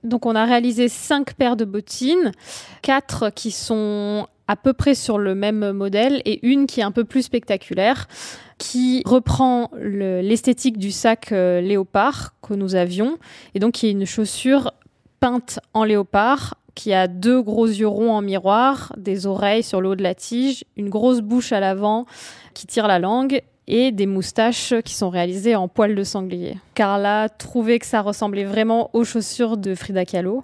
Donc 0.05 0.27
on 0.27 0.35
a 0.35 0.45
réalisé 0.45 0.89
cinq 0.89 1.35
paires 1.35 1.57
de 1.57 1.65
bottines, 1.65 2.33
quatre 2.83 3.31
qui 3.31 3.51
sont 3.51 4.27
à 4.47 4.57
peu 4.57 4.73
près 4.73 4.95
sur 4.95 5.19
le 5.19 5.35
même 5.35 5.73
modèle 5.73 6.23
et 6.25 6.47
une 6.47 6.67
qui 6.67 6.81
est 6.81 6.85
un 6.85 6.93
peu 6.93 7.05
plus 7.05 7.23
spectaculaire 7.23 8.09
qui 8.59 9.03
reprend 9.07 9.71
l'esthétique 9.81 10.79
du 10.79 10.91
sac 10.91 11.33
euh, 11.33 11.61
léopard 11.61 12.35
que 12.43 12.55
nous 12.55 12.75
avions, 12.75 13.19
et 13.55 13.61
donc 13.61 13.75
qui 13.75 13.87
est 13.87 13.93
une 13.93 14.07
chaussure 14.07 14.73
peinte 15.21 15.61
en 15.75 15.85
léopard, 15.85 16.55
qui 16.75 16.93
a 16.93 17.09
deux 17.09 17.43
gros 17.43 17.67
yeux 17.67 17.89
ronds 17.89 18.13
en 18.13 18.21
miroir, 18.21 18.93
des 18.97 19.27
oreilles 19.27 19.63
sur 19.63 19.81
le 19.81 19.91
haut 19.91 19.97
de 19.97 20.03
la 20.03 20.15
tige, 20.15 20.65
une 20.77 20.91
grosse 20.91 21.21
bouche 21.21 21.53
à 21.53 21.61
l'avant 21.61 22.07
qui 22.55 22.67
tire 22.67 22.87
la 22.87 22.99
langue, 22.99 23.43
et 23.69 23.93
des 23.93 24.07
moustaches 24.07 24.75
qui 24.83 24.95
sont 24.95 25.11
réalisées 25.11 25.55
en 25.55 25.69
poils 25.69 25.95
de 25.95 26.03
sanglier. 26.03 26.57
Carla 26.75 27.29
trouvait 27.29 27.79
que 27.79 27.87
ça 27.87 28.01
ressemblait 28.01 28.45
vraiment 28.45 28.91
aux 28.95 29.05
chaussures 29.05 29.59
de 29.59 29.75
Frida 29.75 30.07
Kahlo. 30.07 30.43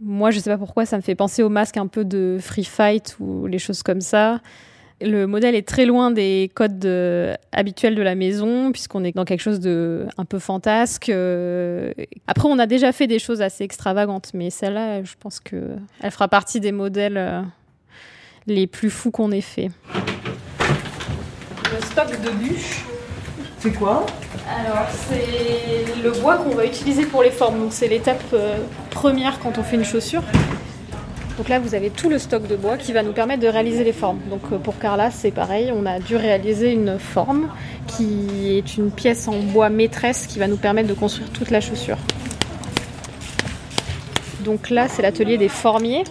Moi, 0.00 0.32
je 0.32 0.40
sais 0.40 0.50
pas 0.50 0.58
pourquoi, 0.58 0.84
ça 0.84 0.96
me 0.96 1.02
fait 1.02 1.14
penser 1.14 1.44
au 1.44 1.48
masque 1.48 1.76
un 1.76 1.86
peu 1.86 2.04
de 2.04 2.38
Free 2.40 2.64
Fight 2.64 3.16
ou 3.20 3.46
les 3.46 3.58
choses 3.60 3.84
comme 3.84 4.00
ça. 4.00 4.40
Le 5.00 5.26
modèle 5.26 5.54
est 5.54 5.66
très 5.66 5.86
loin 5.86 6.10
des 6.10 6.50
codes 6.54 6.84
habituels 7.52 7.94
de 7.94 8.02
la 8.02 8.16
maison, 8.16 8.72
puisqu'on 8.72 9.04
est 9.04 9.14
dans 9.14 9.24
quelque 9.24 9.40
chose 9.40 9.60
de 9.60 10.06
un 10.16 10.24
peu 10.24 10.38
fantasque. 10.38 11.08
Euh, 11.08 11.92
après, 12.26 12.48
on 12.48 12.58
a 12.58 12.66
déjà 12.66 12.92
fait 12.92 13.06
des 13.06 13.18
choses 13.18 13.40
assez 13.40 13.64
extravagantes, 13.64 14.30
mais 14.34 14.50
celle-là, 14.50 15.02
je 15.04 15.14
pense 15.20 15.38
que 15.40 15.76
elle 16.00 16.10
fera 16.10 16.28
partie 16.28 16.58
des 16.60 16.72
modèles 16.72 17.16
euh, 17.16 17.42
les 18.46 18.66
plus 18.66 18.90
fous 18.90 19.10
qu'on 19.10 19.30
ait 19.30 19.40
fait. 19.40 19.70
Le 19.94 21.84
stock 21.86 22.10
de 22.20 22.30
bûches. 22.30 22.84
C'est 23.60 23.72
quoi? 23.72 24.06
Alors, 24.48 24.86
c'est 25.08 26.02
le 26.02 26.12
bois 26.12 26.38
qu'on 26.38 26.54
va 26.54 26.64
utiliser 26.64 27.06
pour 27.06 27.22
les 27.22 27.30
formes. 27.30 27.58
Donc, 27.58 27.72
c'est 27.72 27.88
l'étape 27.88 28.22
euh, 28.32 28.56
première 28.90 29.40
quand 29.40 29.58
on 29.58 29.62
fait 29.62 29.76
une 29.76 29.84
chaussure. 29.84 30.22
Donc 31.38 31.48
là, 31.48 31.60
vous 31.60 31.76
avez 31.76 31.90
tout 31.90 32.10
le 32.10 32.18
stock 32.18 32.48
de 32.48 32.56
bois 32.56 32.76
qui 32.76 32.92
va 32.92 33.04
nous 33.04 33.12
permettre 33.12 33.40
de 33.40 33.46
réaliser 33.46 33.84
les 33.84 33.92
formes. 33.92 34.18
Donc 34.28 34.40
euh, 34.50 34.58
pour 34.58 34.76
Carla, 34.80 35.12
c'est 35.12 35.30
pareil, 35.30 35.72
on 35.72 35.86
a 35.86 36.00
dû 36.00 36.16
réaliser 36.16 36.72
une 36.72 36.98
forme 36.98 37.48
qui 37.86 38.58
est 38.58 38.76
une 38.76 38.90
pièce 38.90 39.28
en 39.28 39.38
bois 39.38 39.70
maîtresse 39.70 40.26
qui 40.26 40.40
va 40.40 40.48
nous 40.48 40.56
permettre 40.56 40.88
de 40.88 40.94
construire 40.94 41.30
toute 41.30 41.50
la 41.50 41.60
chaussure. 41.60 41.96
Donc 44.40 44.68
là, 44.68 44.88
c'est 44.88 45.02
l'atelier 45.02 45.38
des 45.38 45.48
formiers 45.48 46.02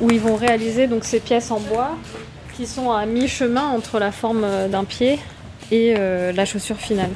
où 0.00 0.10
ils 0.10 0.20
vont 0.20 0.36
réaliser 0.36 0.88
ces 1.02 1.20
pièces 1.20 1.50
en 1.50 1.60
bois 1.60 1.90
qui 2.56 2.66
sont 2.66 2.90
à 2.90 3.04
mi-chemin 3.04 3.66
entre 3.66 3.98
la 3.98 4.12
forme 4.12 4.46
d'un 4.70 4.84
pied 4.84 5.18
et 5.70 5.94
euh, 5.98 6.32
la 6.32 6.46
chaussure 6.46 6.78
finale. 6.78 7.10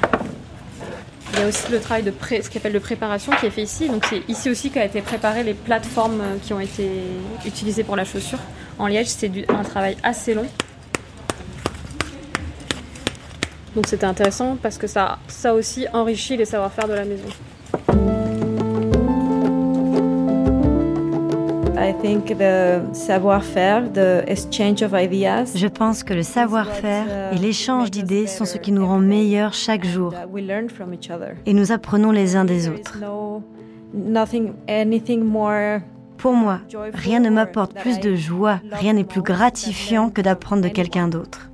Il 1.33 1.39
y 1.39 1.41
a 1.41 1.47
aussi 1.47 1.71
le 1.71 1.79
travail 1.79 2.03
de 2.03 2.11
ce 2.11 2.49
qu'on 2.49 2.57
appelle 2.57 2.73
de 2.73 2.79
préparation 2.79 3.31
qui 3.39 3.47
est 3.47 3.49
fait 3.49 3.63
ici. 3.63 3.89
Donc 3.89 4.05
c'est 4.07 4.21
ici 4.27 4.49
aussi 4.51 4.69
qu'a 4.69 4.85
été 4.85 5.01
préparé 5.01 5.43
les 5.43 5.55
plateformes 5.55 6.21
euh, 6.21 6.35
qui 6.41 6.53
ont 6.53 6.59
été 6.59 6.87
utilisées 7.45 7.83
pour 7.83 7.95
la 7.95 8.05
chaussure. 8.05 8.37
En 8.77 8.85
liège, 8.85 9.07
c'est 9.07 9.31
un 9.49 9.63
travail 9.63 9.97
assez 10.03 10.35
long. 10.35 10.45
Donc 13.75 13.87
c'était 13.87 14.05
intéressant 14.05 14.57
parce 14.61 14.77
que 14.77 14.85
ça, 14.85 15.17
ça 15.27 15.55
aussi 15.55 15.87
enrichit 15.91 16.37
les 16.37 16.45
savoir-faire 16.45 16.87
de 16.87 16.93
la 16.93 17.05
maison. 17.05 17.27
Je 25.55 25.67
pense 25.67 26.03
que 26.03 26.13
le 26.13 26.21
savoir-faire 26.21 27.33
et 27.33 27.37
l'échange 27.37 27.89
d'idées 27.89 28.27
sont 28.27 28.45
ce 28.45 28.57
qui 28.57 28.71
nous 28.71 28.85
rend 28.85 28.99
meilleurs 28.99 29.53
chaque 29.53 29.83
jour. 29.83 30.13
Et 31.45 31.53
nous 31.53 31.71
apprenons 31.71 32.11
les 32.11 32.35
uns 32.35 32.45
des 32.45 32.69
autres. 32.69 32.99
Pour 36.17 36.33
moi, 36.33 36.59
rien 36.93 37.19
ne 37.19 37.29
m'apporte 37.29 37.73
plus 37.73 37.99
de 37.99 38.15
joie, 38.15 38.59
rien 38.71 38.93
n'est 38.93 39.03
plus 39.03 39.21
gratifiant 39.21 40.09
que 40.09 40.21
d'apprendre 40.21 40.61
de 40.61 40.69
quelqu'un 40.69 41.07
d'autre. 41.07 41.49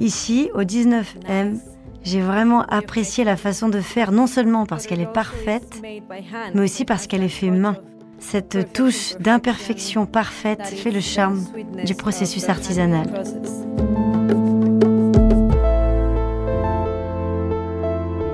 Ici, 0.00 0.50
au 0.54 0.62
19M, 0.62 1.58
j'ai 2.02 2.20
vraiment 2.20 2.62
apprécié 2.62 3.24
la 3.24 3.36
façon 3.36 3.68
de 3.68 3.80
faire, 3.80 4.12
non 4.12 4.26
seulement 4.26 4.66
parce 4.66 4.86
qu'elle 4.86 5.00
est 5.00 5.12
parfaite, 5.12 5.80
mais 5.82 6.60
aussi 6.60 6.84
parce 6.84 7.06
qu'elle 7.06 7.22
est 7.22 7.28
faite 7.28 7.52
main. 7.52 7.76
Cette 8.18 8.72
touche 8.72 9.16
d'imperfection 9.18 10.06
parfaite 10.06 10.64
fait 10.64 10.90
le 10.90 11.00
charme 11.00 11.44
du 11.84 11.94
processus 11.94 12.48
artisanal. 12.48 13.06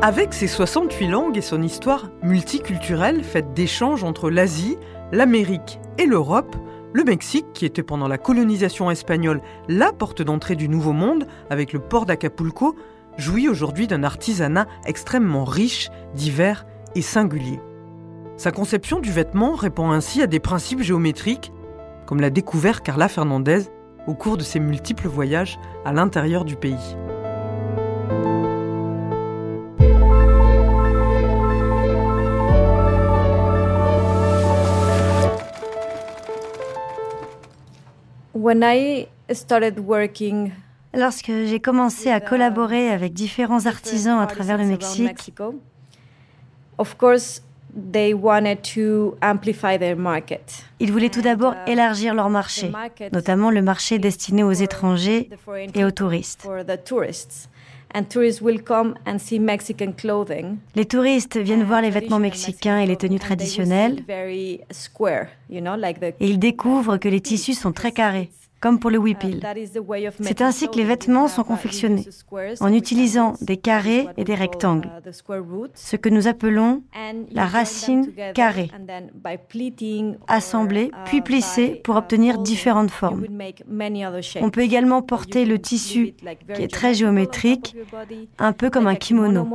Avec 0.00 0.32
ses 0.32 0.46
68 0.46 1.08
langues 1.08 1.36
et 1.36 1.42
son 1.42 1.62
histoire 1.62 2.10
multiculturelle 2.22 3.24
faite 3.24 3.52
d'échanges 3.54 4.04
entre 4.04 4.30
l'Asie, 4.30 4.76
l'Amérique 5.10 5.80
et 5.98 6.06
l'Europe, 6.06 6.54
le 6.92 7.04
Mexique, 7.04 7.46
qui 7.52 7.66
était 7.66 7.82
pendant 7.82 8.08
la 8.08 8.16
colonisation 8.16 8.90
espagnole 8.90 9.42
la 9.68 9.92
porte 9.92 10.22
d'entrée 10.22 10.54
du 10.54 10.68
Nouveau 10.68 10.92
Monde 10.92 11.26
avec 11.50 11.72
le 11.72 11.80
port 11.80 12.06
d'Acapulco, 12.06 12.76
jouit 13.18 13.48
aujourd'hui 13.48 13.86
d'un 13.86 14.04
artisanat 14.04 14.66
extrêmement 14.86 15.44
riche, 15.44 15.90
divers 16.14 16.64
et 16.94 17.02
singulier. 17.02 17.60
Sa 18.36 18.52
conception 18.52 19.00
du 19.00 19.10
vêtement 19.10 19.54
répond 19.54 19.90
ainsi 19.90 20.22
à 20.22 20.28
des 20.28 20.40
principes 20.40 20.82
géométriques, 20.82 21.52
comme 22.06 22.20
l'a 22.20 22.30
découvert 22.30 22.82
Carla 22.82 23.08
Fernandez 23.08 23.64
au 24.06 24.14
cours 24.14 24.36
de 24.38 24.42
ses 24.42 24.60
multiples 24.60 25.08
voyages 25.08 25.58
à 25.84 25.92
l'intérieur 25.92 26.44
du 26.44 26.56
pays. 26.56 26.96
When 38.32 38.62
I 38.62 39.08
started 39.32 39.80
working 39.80 40.52
Lorsque 40.98 41.26
j'ai 41.26 41.60
commencé 41.60 42.10
à 42.10 42.18
collaborer 42.18 42.90
avec 42.90 43.12
différents 43.12 43.66
artisans 43.66 44.18
à 44.18 44.26
travers 44.26 44.58
le 44.58 44.64
Mexique, 44.64 45.32
ils 50.80 50.92
voulaient 50.92 51.08
tout 51.08 51.22
d'abord 51.22 51.52
uh, 51.52 51.70
élargir 51.70 52.14
leur 52.14 52.30
marché, 52.30 52.72
notamment 53.12 53.52
le 53.52 53.62
marché 53.62 54.00
destiné 54.00 54.42
aux 54.42 54.50
étrangers 54.50 55.30
et 55.72 55.84
aux 55.84 55.92
touristes. 55.92 56.48
Les 60.74 60.84
touristes 60.84 61.36
viennent 61.36 61.62
voir 61.62 61.80
les 61.80 61.90
vêtements 61.90 62.18
mexicains 62.18 62.78
et 62.80 62.86
les 62.86 62.96
tenues 62.96 63.20
traditionnelles. 63.20 64.02
et 65.48 66.26
ils 66.26 66.38
découvrent 66.40 66.96
que 66.96 67.08
les 67.08 67.20
tissus 67.20 67.54
sont 67.54 67.72
très 67.72 67.92
carrés 67.92 68.30
comme 68.60 68.78
pour 68.78 68.90
le 68.90 68.98
whipil. 68.98 69.40
C'est 70.20 70.42
ainsi 70.42 70.68
que 70.68 70.76
les 70.76 70.84
vêtements 70.84 71.28
sont 71.28 71.44
confectionnés, 71.44 72.04
en 72.60 72.72
utilisant 72.72 73.34
des 73.40 73.56
carrés 73.56 74.06
et 74.16 74.24
des 74.24 74.34
rectangles, 74.34 74.90
ce 75.74 75.96
que 75.96 76.08
nous 76.08 76.26
appelons 76.26 76.82
la 77.30 77.46
racine 77.46 78.12
carrée, 78.34 78.70
assemblée 80.26 80.90
puis 81.04 81.20
plissée 81.20 81.80
pour 81.84 81.96
obtenir 81.96 82.38
différentes 82.38 82.90
formes. 82.90 83.26
On 84.40 84.50
peut 84.50 84.62
également 84.62 85.02
porter 85.02 85.44
le 85.44 85.58
tissu 85.58 86.14
qui 86.54 86.62
est 86.62 86.72
très 86.72 86.94
géométrique, 86.94 87.76
un 88.38 88.52
peu 88.52 88.70
comme 88.70 88.86
un 88.86 88.96
kimono. 88.96 89.46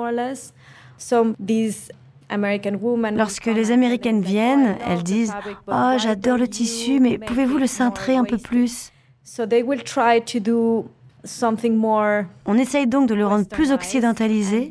Lorsque 3.15 3.45
les 3.45 3.71
Américaines 3.71 4.21
viennent, 4.21 4.77
elles 4.87 5.03
disent⁇ 5.03 5.31
Oh, 5.67 5.99
j'adore 5.99 6.37
le 6.37 6.47
tissu, 6.47 6.99
mais 6.99 7.17
pouvez-vous 7.17 7.57
le 7.57 7.67
cintrer 7.67 8.15
un 8.15 8.23
peu 8.23 8.37
plus?⁇ 8.37 8.89
On 12.45 12.57
essaye 12.57 12.87
donc 12.87 13.07
de 13.07 13.15
le 13.15 13.25
rendre 13.25 13.47
plus 13.47 13.71
occidentalisé. 13.71 14.69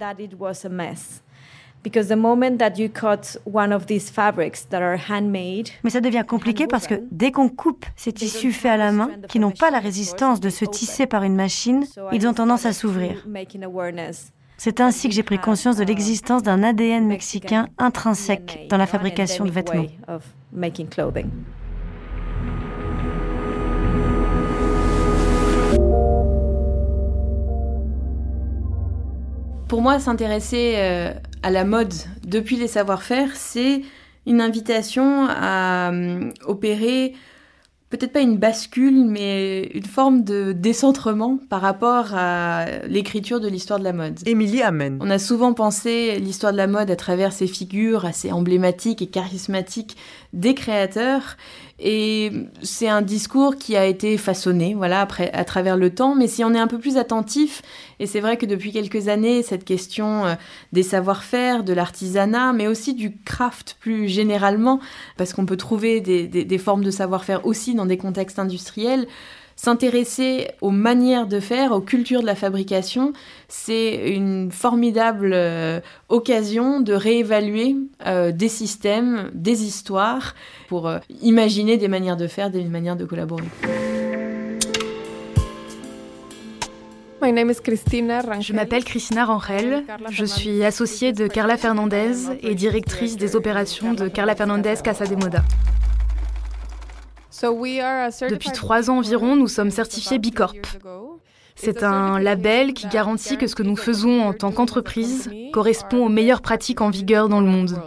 Mais 5.83 5.91
ça 5.91 6.01
devient 6.01 6.25
compliqué 6.29 6.67
parce 6.67 6.87
que 6.87 7.03
dès 7.11 7.33
qu'on 7.33 7.49
coupe 7.49 7.87
ces 7.97 8.13
tissus 8.13 8.53
faits 8.53 8.73
à 8.73 8.77
la 8.77 8.93
main, 8.93 9.11
qui 9.29 9.39
n'ont 9.39 9.51
pas 9.51 9.71
la 9.71 9.81
résistance 9.81 10.39
de 10.39 10.51
se 10.51 10.65
tisser 10.65 11.07
par 11.07 11.23
une 11.25 11.35
machine, 11.35 11.85
ils 12.13 12.29
ont 12.29 12.35
tendance 12.35 12.67
à 12.67 12.73
s'ouvrir. 12.73 13.27
C'est 14.59 14.81
ainsi 14.81 15.09
que 15.09 15.15
j'ai 15.15 15.25
pris 15.25 15.39
conscience 15.39 15.77
de 15.77 15.85
l'existence 15.85 16.43
d'un 16.43 16.63
ADN 16.63 17.07
mexicain 17.07 17.69
intrinsèque 17.79 18.67
dans 18.69 18.77
la 18.77 18.87
fabrication 18.87 19.45
de 19.45 19.51
vêtements. 19.51 19.87
Pour 29.73 29.81
moi, 29.81 29.99
s'intéresser 29.99 30.75
euh, 30.77 31.15
à 31.43 31.51
la 31.51 31.65
mode 31.65 31.95
depuis 32.27 32.57
les 32.57 32.69
savoir-faire, 32.69 33.35
c'est 33.35 33.81
une 34.27 34.43
invitation 34.43 35.27
à 35.31 35.91
euh, 35.91 36.31
opérer 36.45 37.15
peut-être 37.93 38.13
pas 38.13 38.21
une 38.21 38.39
bascule, 38.39 39.05
mais 39.05 39.65
une 39.75 39.85
forme 39.85 40.25
de 40.25 40.53
décentrement 40.53 41.39
par 41.51 41.61
rapport 41.61 42.15
à 42.15 42.65
l'écriture 42.89 43.39
de 43.39 43.49
l'histoire 43.49 43.79
de 43.79 43.85
la 43.85 43.93
mode. 43.93 44.19
Émilie 44.27 44.63
Amen. 44.63 44.99
On 45.03 45.11
a 45.11 45.19
souvent 45.19 45.53
pensé 45.53 46.19
l'histoire 46.19 46.53
de 46.53 46.57
la 46.57 46.67
mode 46.67 46.91
à 46.91 46.97
travers 46.97 47.35
ces 47.35 47.47
figures 47.47 48.07
assez 48.07 48.33
emblématiques 48.33 49.03
et 49.03 49.09
charismatiques 49.09 49.99
des 50.33 50.55
créateurs, 50.55 51.37
et 51.85 52.31
c'est 52.63 52.89
un 52.89 53.03
discours 53.03 53.57
qui 53.57 53.77
a 53.77 53.87
été 53.87 54.17
façonné, 54.17 54.75
voilà, 54.75 55.01
après, 55.01 55.33
à 55.33 55.45
travers 55.45 55.77
le 55.77 55.93
temps. 55.93 56.15
Mais 56.15 56.29
si 56.29 56.45
on 56.45 56.55
est 56.55 56.59
un 56.59 56.69
peu 56.69 56.79
plus 56.79 56.97
attentif, 56.97 57.61
et 57.99 58.07
c'est 58.07 58.21
vrai 58.21 58.37
que 58.37 58.47
depuis 58.47 58.71
quelques 58.71 59.09
années, 59.09 59.43
cette 59.43 59.65
question 59.65 60.25
euh, 60.25 60.35
des 60.73 60.85
savoir-faire, 60.85 61.65
de 61.65 61.73
l'artisanat, 61.73 62.53
mais 62.53 62.69
aussi 62.69 62.95
du 62.95 63.17
craft 63.25 63.77
plus 63.81 64.09
généralement, 64.09 64.79
parce 65.17 65.33
qu'on 65.33 65.45
peut 65.45 65.57
trouver 65.57 66.01
des, 66.01 66.29
des 66.29 66.59
formes 66.59 66.85
de 66.85 66.91
savoir-faire 66.93 67.45
aussi 67.47 67.75
dans 67.75 67.87
des 67.87 67.97
contextes 67.97 68.39
industriels, 68.39 69.09
S'intéresser 69.65 70.49
aux 70.61 70.73
manières 70.73 71.29
de 71.29 71.39
faire, 71.39 71.71
aux 71.71 71.81
cultures 71.81 72.21
de 72.21 72.27
la 72.27 72.35
fabrication, 72.35 73.13
c'est 73.47 74.11
une 74.11 74.51
formidable 74.51 75.31
euh, 75.33 75.79
occasion 76.09 76.81
de 76.81 76.93
réévaluer 76.93 77.77
euh, 78.05 78.33
des 78.33 78.49
systèmes, 78.49 79.31
des 79.35 79.63
histoires, 79.63 80.35
pour 80.67 80.89
euh, 80.89 80.99
imaginer 81.21 81.77
des 81.77 81.87
manières 81.87 82.17
de 82.17 82.27
faire, 82.27 82.51
des 82.51 82.65
manières 82.65 82.97
de 82.97 83.05
collaborer. 83.05 83.45
Je 87.21 88.53
m'appelle 88.53 88.83
Christina 88.83 89.25
Rangel, 89.25 89.85
je 90.11 90.25
suis 90.25 90.65
associée 90.65 91.13
de 91.13 91.29
Carla 91.29 91.57
Fernandez 91.57 92.33
et 92.43 92.57
directrice 92.57 93.17
des 93.17 93.37
opérations 93.37 93.95
de 93.95 94.09
Carla 94.09 94.35
Fernandez 94.35 94.75
Casa 94.83 95.07
de 95.07 95.15
Moda. 95.15 95.45
Depuis 97.43 98.51
trois 98.53 98.91
ans 98.91 98.99
environ, 98.99 99.37
nous 99.37 99.49
sommes 99.49 99.71
certifiés 99.71 100.19
Bicorp. 100.19 100.55
C'est 101.55 101.83
un 101.83 102.19
label 102.19 102.73
qui 102.73 102.89
garantit 102.89 103.37
que 103.37 103.47
ce 103.47 103.55
que 103.55 103.63
nous 103.63 103.77
faisons 103.77 104.23
en 104.23 104.33
tant 104.33 104.53
qu'entreprise 104.53 105.31
correspond 105.53 106.07
aux 106.07 106.09
meilleures 106.09 106.41
pratiques 106.41 106.81
en 106.81 106.91
vigueur 106.91 107.29
dans 107.29 107.41
le 107.41 107.47
monde. 107.47 107.79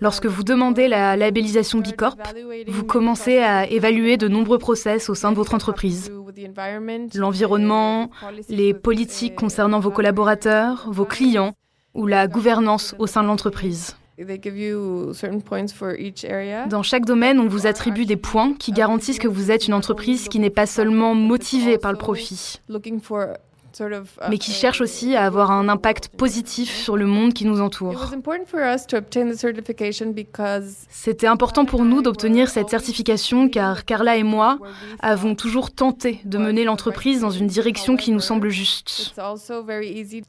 Lorsque 0.00 0.26
vous 0.26 0.42
demandez 0.42 0.88
la 0.88 1.16
labellisation 1.16 1.80
Bicorp, 1.80 2.16
vous 2.66 2.84
commencez 2.84 3.38
à 3.38 3.66
évaluer 3.66 4.16
de 4.16 4.28
nombreux 4.28 4.58
process 4.58 5.08
au 5.08 5.14
sein 5.14 5.30
de 5.30 5.36
votre 5.36 5.54
entreprise. 5.54 6.12
L'environnement, 7.14 8.10
les 8.48 8.74
politiques 8.74 9.34
concernant 9.34 9.80
vos 9.80 9.90
collaborateurs, 9.90 10.88
vos 10.90 11.04
clients 11.04 11.54
ou 11.94 12.06
la 12.06 12.26
gouvernance 12.26 12.94
au 12.98 13.06
sein 13.06 13.22
de 13.22 13.28
l'entreprise. 13.28 13.96
Dans 16.68 16.82
chaque 16.82 17.04
domaine, 17.04 17.38
on 17.38 17.46
vous 17.46 17.66
attribue 17.68 18.04
des 18.04 18.16
points 18.16 18.52
qui 18.54 18.72
garantissent 18.72 19.20
que 19.20 19.28
vous 19.28 19.52
êtes 19.52 19.68
une 19.68 19.74
entreprise 19.74 20.28
qui 20.28 20.40
n'est 20.40 20.50
pas 20.50 20.66
seulement 20.66 21.14
motivée 21.14 21.78
par 21.78 21.92
le 21.92 21.98
profit, 21.98 22.60
mais 24.28 24.38
qui 24.38 24.52
cherche 24.52 24.80
aussi 24.80 25.16
à 25.16 25.24
avoir 25.24 25.50
un 25.50 25.68
impact 25.68 26.08
positif 26.08 26.74
sur 26.74 26.96
le 26.96 27.06
monde 27.06 27.32
qui 27.32 27.44
nous 27.44 27.60
entoure. 27.60 28.12
C'était 30.90 31.26
important 31.26 31.64
pour 31.64 31.84
nous 31.84 32.02
d'obtenir 32.02 32.48
cette 32.48 32.70
certification 32.70 33.48
car 33.48 33.84
Carla 33.84 34.16
et 34.16 34.22
moi 34.22 34.58
avons 35.00 35.34
toujours 35.34 35.70
tenté 35.70 36.20
de 36.24 36.38
mener 36.38 36.64
l'entreprise 36.64 37.20
dans 37.20 37.30
une 37.30 37.46
direction 37.46 37.96
qui 37.96 38.10
nous 38.10 38.20
semble 38.20 38.48
juste. 38.48 39.14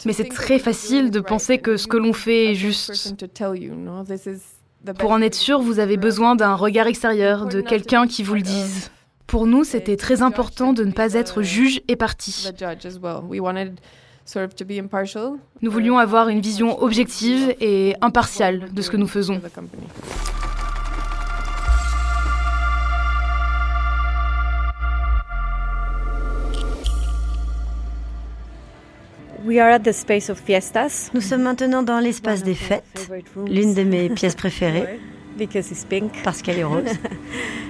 Mais 0.05 0.13
c'est 0.13 0.29
très 0.29 0.59
facile 0.59 1.11
de 1.11 1.19
penser 1.19 1.57
que 1.59 1.77
ce 1.77 1.87
que 1.87 1.97
l'on 1.97 2.13
fait 2.13 2.51
est 2.51 2.55
juste. 2.55 3.15
Pour 4.97 5.11
en 5.11 5.21
être 5.21 5.35
sûr, 5.35 5.59
vous 5.59 5.79
avez 5.79 5.97
besoin 5.97 6.35
d'un 6.35 6.55
regard 6.55 6.87
extérieur, 6.87 7.47
de 7.47 7.61
quelqu'un 7.61 8.07
qui 8.07 8.23
vous 8.23 8.35
le 8.35 8.41
dise. 8.41 8.89
Pour 9.29 9.45
nous, 9.45 9.63
c'était 9.63 9.95
très 9.95 10.23
important 10.23 10.73
de 10.73 10.83
ne 10.83 10.91
pas 10.91 11.13
être 11.13 11.43
juge 11.43 11.81
et 11.87 11.95
parti. 11.95 12.49
Nous 15.61 15.71
voulions 15.71 15.99
avoir 15.99 16.29
une 16.29 16.41
vision 16.41 16.81
objective 16.81 17.53
et 17.61 17.93
impartiale 18.01 18.73
de 18.73 18.81
ce 18.81 18.89
que 18.89 18.97
nous 18.97 19.07
faisons. 19.07 19.39
Nous 31.13 31.21
sommes 31.21 31.43
maintenant 31.43 31.83
dans 31.83 31.99
l'espace 31.99 32.43
des 32.43 32.55
fêtes, 32.55 33.11
l'une 33.45 33.75
de 33.75 33.83
mes 33.83 34.09
pièces 34.09 34.35
préférées, 34.35 34.99
parce 36.23 36.41
qu'elle 36.41 36.57
est 36.57 36.63
rose. 36.63 36.83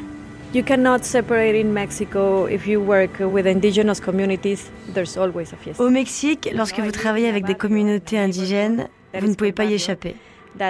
You 0.52 0.64
cannot 0.64 1.04
separate 1.04 1.56
in 1.56 1.74
Mexico 1.74 2.48
if 2.48 2.66
you 2.66 2.82
work 2.82 3.20
with 3.20 3.46
indigenous 3.46 4.00
communities. 4.00 4.72
There's 4.92 5.16
always 5.16 5.54
a 5.54 5.56
fiesta. 5.56 5.84
Au 5.84 5.92
Mexique, 5.92 6.50
lorsque 6.56 6.80
vous 6.80 6.90
travaillez 6.90 7.30
avec 7.30 7.46
des 7.46 7.54
communautés 7.54 8.18
indigènes, 8.18 8.88
vous 9.14 9.28
ne 9.28 9.36
pouvez 9.36 9.52
pas 9.52 9.66
y 9.66 9.76
échapper. 9.76 10.16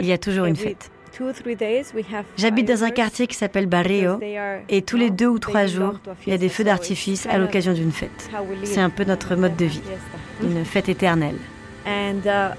Il 0.01 0.05
y 0.05 0.11
a 0.11 0.17
toujours 0.17 0.45
une 0.45 0.57
fête. 0.57 0.91
J'habite 2.37 2.67
dans 2.67 2.83
un 2.83 2.89
quartier 2.91 3.27
qui 3.27 3.35
s'appelle 3.35 3.67
Barrio 3.67 4.19
et 4.67 4.81
tous 4.81 4.97
les 4.97 5.09
deux 5.11 5.27
ou 5.27 5.39
trois 5.39 5.65
jours, 5.65 5.93
il 6.27 6.31
y 6.31 6.35
a 6.35 6.37
des 6.37 6.49
feux 6.49 6.65
d'artifice 6.65 7.25
à 7.27 7.37
l'occasion 7.37 7.71
d'une 7.71 7.93
fête. 7.93 8.29
C'est 8.63 8.81
un 8.81 8.89
peu 8.89 9.05
notre 9.05 9.35
mode 9.35 9.55
de 9.55 9.65
vie, 9.65 9.81
une 10.43 10.65
fête 10.65 10.89
éternelle. 10.89 11.37
Uh, 11.89 12.53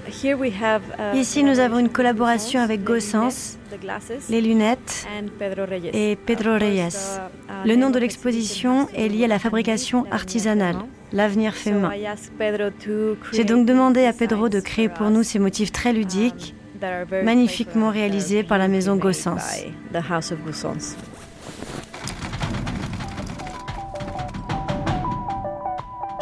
uh, 1.13 1.17
Ici, 1.17 1.43
nous 1.43 1.59
avons 1.59 1.79
une 1.79 1.89
collaboration 1.89 2.59
avec 2.59 2.83
Gossens, 2.83 3.57
les 4.29 4.41
lunettes 4.41 5.07
et 5.93 6.17
Pedro 6.17 6.53
Reyes. 6.57 6.81
Uh, 6.83 7.65
Le 7.65 7.75
nom 7.75 7.89
de 7.91 7.99
l'exposition 7.99 8.89
est 8.93 9.07
lié 9.07 9.25
à 9.25 9.27
la 9.27 9.39
fabrication 9.39 10.05
artisanale, 10.11 10.75
l'avenir 11.13 11.53
fait 11.53 11.71
main. 11.71 11.91
J'ai 13.31 13.45
donc 13.45 13.65
demandé 13.65 14.05
à 14.05 14.11
Pedro 14.11 14.49
de 14.49 14.59
créer 14.59 14.89
pour 14.89 15.09
nous 15.09 15.23
ces 15.23 15.39
motifs 15.39 15.71
très 15.71 15.93
ludiques, 15.93 16.53
magnifiquement 17.23 17.89
réalisés 17.89 18.43
par 18.43 18.57
la 18.57 18.67
maison 18.67 18.97
Gossens. 18.97 19.63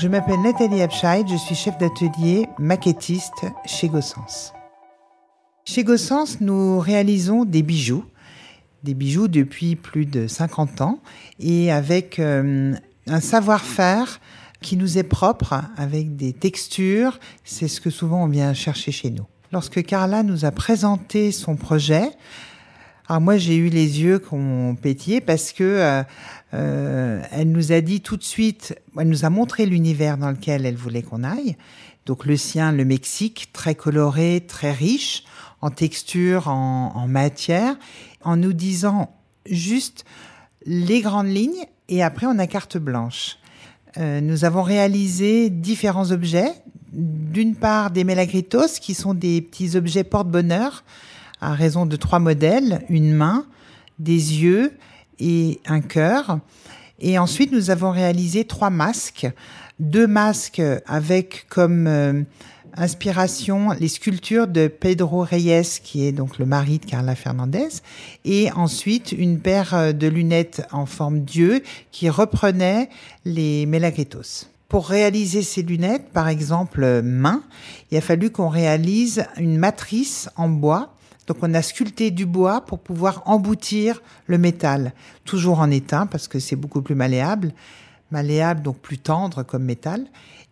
Je 0.01 0.07
m'appelle 0.07 0.41
Nathalie 0.41 0.81
Abscheid, 0.81 1.27
je 1.27 1.35
suis 1.35 1.55
chef 1.55 1.77
d'atelier 1.77 2.47
maquettiste 2.57 3.45
chez 3.65 3.89
Gossens. 3.89 4.53
Chez 5.65 5.83
Gossens, 5.83 6.37
nous 6.39 6.79
réalisons 6.79 7.43
des 7.43 7.63
bijoux, 7.63 8.05
des 8.83 8.93
bijoux 8.93 9.27
depuis 9.27 9.75
plus 9.75 10.05
de 10.05 10.25
50 10.25 10.79
ans 10.79 10.99
et 11.41 11.69
avec 11.69 12.17
euh, 12.17 12.73
un 13.07 13.19
savoir-faire 13.19 14.21
qui 14.61 14.77
nous 14.77 14.97
est 14.97 15.03
propre, 15.03 15.61
avec 15.75 16.15
des 16.15 16.31
textures, 16.31 17.19
c'est 17.43 17.67
ce 17.67 17.81
que 17.81 17.89
souvent 17.89 18.23
on 18.23 18.27
vient 18.27 18.53
chercher 18.53 18.93
chez 18.93 19.09
nous. 19.09 19.25
Lorsque 19.51 19.83
Carla 19.83 20.23
nous 20.23 20.45
a 20.45 20.51
présenté 20.51 21.33
son 21.33 21.57
projet, 21.57 22.09
alors 23.09 23.21
moi 23.21 23.37
j'ai 23.37 23.55
eu 23.55 23.69
les 23.69 24.01
yeux 24.01 24.19
qu'on 24.19 24.77
pétillé 24.79 25.19
parce 25.19 25.51
que 25.51 25.63
euh, 25.63 26.03
euh, 26.53 27.21
elle 27.31 27.51
nous 27.51 27.71
a 27.71 27.81
dit 27.81 28.01
tout 28.01 28.17
de 28.17 28.23
suite, 28.23 28.75
elle 28.99 29.09
nous 29.09 29.25
a 29.25 29.31
montré 29.31 29.65
l'univers 29.65 30.15
dans 30.19 30.29
lequel 30.29 30.63
elle 30.67 30.75
voulait 30.75 31.01
qu'on 31.01 31.23
aille. 31.23 31.57
Donc 32.05 32.27
le 32.27 32.37
sien, 32.37 32.71
le 32.71 32.85
Mexique, 32.85 33.49
très 33.51 33.73
coloré, 33.73 34.45
très 34.47 34.71
riche 34.71 35.23
en 35.61 35.71
texture, 35.71 36.49
en, 36.49 37.07
matière, 37.07 37.77
en 38.23 38.37
nous 38.37 38.53
disant 38.53 39.11
juste 39.49 40.05
les 40.67 41.01
grandes 41.01 41.33
lignes 41.33 41.65
et 41.89 42.03
après 42.03 42.27
on 42.27 42.37
a 42.37 42.45
carte 42.45 42.77
blanche. 42.77 43.37
Euh, 43.97 44.21
nous 44.21 44.45
avons 44.45 44.61
réalisé 44.61 45.49
différents 45.49 46.11
objets. 46.11 46.53
D'une 46.93 47.55
part 47.55 47.89
des 47.89 48.03
melagritos 48.03 48.79
qui 48.79 48.93
sont 48.93 49.15
des 49.15 49.41
petits 49.41 49.75
objets 49.75 50.03
porte-bonheur 50.03 50.83
à 51.41 51.53
raison 51.53 51.85
de 51.85 51.95
trois 51.95 52.19
modèles, 52.19 52.85
une 52.89 53.13
main, 53.13 53.45
des 53.99 54.41
yeux, 54.41 54.73
et 55.19 55.59
un 55.65 55.81
cœur. 55.81 56.39
Et 56.99 57.17
ensuite, 57.17 57.51
nous 57.51 57.69
avons 57.69 57.91
réalisé 57.91 58.45
trois 58.45 58.69
masques. 58.69 59.27
Deux 59.79 60.07
masques 60.07 60.61
avec 60.85 61.45
comme 61.49 61.87
euh, 61.87 62.23
inspiration 62.75 63.71
les 63.79 63.87
sculptures 63.87 64.47
de 64.47 64.67
Pedro 64.67 65.21
Reyes, 65.21 65.79
qui 65.83 66.05
est 66.05 66.11
donc 66.11 66.37
le 66.37 66.45
mari 66.45 66.79
de 66.79 66.85
Carla 66.85 67.15
Fernandez, 67.15 67.69
et 68.25 68.51
ensuite 68.51 69.11
une 69.13 69.39
paire 69.39 69.73
euh, 69.73 69.91
de 69.93 70.07
lunettes 70.07 70.67
en 70.71 70.85
forme 70.85 71.21
d'yeux 71.21 71.61
qui 71.91 72.09
reprenait 72.09 72.89
les 73.25 73.65
Melagritos. 73.65 74.47
Pour 74.67 74.87
réaliser 74.87 75.41
ces 75.41 75.63
lunettes, 75.63 76.11
par 76.11 76.27
exemple 76.27 76.83
euh, 76.83 77.01
main, 77.01 77.43
il 77.91 77.97
a 77.97 78.01
fallu 78.01 78.29
qu'on 78.29 78.49
réalise 78.49 79.25
une 79.37 79.57
matrice 79.57 80.29
en 80.35 80.49
bois. 80.49 80.93
Donc 81.29 81.37
on 81.43 81.53
a 81.53 81.61
sculpté 81.61 82.09
du 82.09 82.25
bois 82.25 82.61
pour 82.61 82.79
pouvoir 82.79 83.21
emboutir 83.27 84.01
le 84.25 84.39
métal, 84.39 84.93
toujours 85.25 85.59
en 85.59 85.69
étain 85.69 86.07
parce 86.07 86.27
que 86.27 86.39
c'est 86.39 86.55
beaucoup 86.55 86.81
plus 86.81 86.95
malléable, 86.95 87.53
malléable 88.09 88.63
donc 88.63 88.79
plus 88.79 88.97
tendre 88.97 89.43
comme 89.43 89.63
métal. 89.63 90.07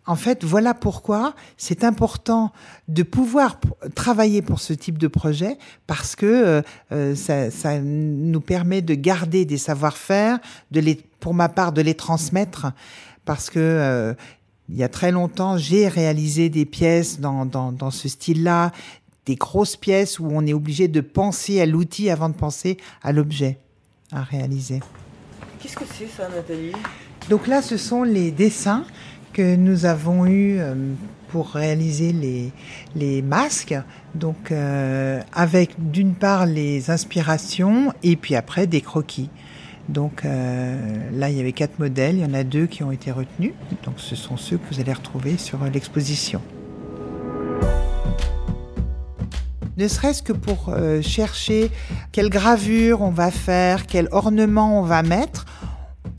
En 0.06 0.14
fait, 0.14 0.44
voilà 0.44 0.74
pourquoi 0.74 1.34
c'est 1.56 1.82
important 1.82 2.52
de 2.86 3.02
pouvoir 3.02 3.58
travailler 3.96 4.40
pour 4.40 4.60
ce 4.60 4.72
type 4.72 4.98
de 4.98 5.08
projet 5.08 5.58
parce 5.88 6.14
que 6.14 6.26
euh, 6.26 6.62
euh, 6.92 7.16
ça, 7.50 7.80
nous 7.80 8.40
permet 8.40 8.80
de 8.80 8.94
garder 8.94 9.44
des 9.44 9.58
savoir-faire, 9.58 10.38
de 10.70 10.78
les, 10.78 10.94
pour 11.18 11.34
ma 11.34 11.48
part, 11.48 11.72
de 11.72 11.82
les 11.82 11.94
transmettre. 11.94 12.68
Parce 13.24 13.50
que 13.50 13.58
euh, 13.58 14.14
il 14.68 14.76
y 14.76 14.84
a 14.84 14.88
très 14.88 15.10
longtemps, 15.10 15.58
j'ai 15.58 15.88
réalisé 15.88 16.50
des 16.50 16.66
pièces 16.66 17.18
dans, 17.18 17.44
dans 17.44 17.90
ce 17.90 18.08
style-là, 18.08 18.70
des 19.28 19.36
grosses 19.36 19.76
pièces 19.76 20.18
où 20.18 20.26
on 20.32 20.46
est 20.46 20.54
obligé 20.54 20.88
de 20.88 21.02
penser 21.02 21.60
à 21.60 21.66
l'outil 21.66 22.08
avant 22.08 22.30
de 22.30 22.34
penser 22.34 22.78
à 23.02 23.12
l'objet 23.12 23.58
à 24.10 24.22
réaliser. 24.22 24.80
Qu'est-ce 25.60 25.76
que 25.76 25.84
c'est 25.86 26.08
ça, 26.08 26.28
Nathalie? 26.34 26.72
Donc 27.28 27.46
là, 27.46 27.60
ce 27.60 27.76
sont 27.76 28.04
les 28.04 28.30
dessins 28.30 28.84
que 29.34 29.54
nous 29.54 29.84
avons 29.84 30.24
eu 30.24 30.58
euh, 30.58 30.74
pour 31.28 31.50
réaliser 31.50 32.12
les, 32.12 32.50
les 32.96 33.20
masques. 33.20 33.74
Donc, 34.14 34.50
euh, 34.50 35.20
avec 35.34 35.72
d'une 35.90 36.14
part 36.14 36.46
les 36.46 36.90
inspirations 36.90 37.92
et 38.02 38.16
puis 38.16 38.34
après 38.34 38.66
des 38.66 38.80
croquis. 38.80 39.28
Donc 39.90 40.24
euh, 40.24 41.10
là, 41.12 41.28
il 41.28 41.36
y 41.36 41.40
avait 41.40 41.52
quatre 41.52 41.78
modèles, 41.78 42.16
il 42.16 42.22
y 42.22 42.24
en 42.24 42.34
a 42.34 42.44
deux 42.44 42.66
qui 42.66 42.82
ont 42.82 42.92
été 42.92 43.10
retenus. 43.10 43.52
Donc 43.84 43.94
ce 43.98 44.16
sont 44.16 44.38
ceux 44.38 44.56
que 44.56 44.74
vous 44.74 44.80
allez 44.80 44.92
retrouver 44.92 45.36
sur 45.36 45.62
l'exposition. 45.64 46.40
Ne 49.78 49.86
serait-ce 49.86 50.24
que 50.24 50.32
pour 50.32 50.74
chercher 51.02 51.70
quelle 52.10 52.30
gravure 52.30 53.00
on 53.00 53.10
va 53.10 53.30
faire, 53.30 53.86
quel 53.86 54.08
ornement 54.10 54.80
on 54.80 54.82
va 54.82 55.04
mettre, 55.04 55.46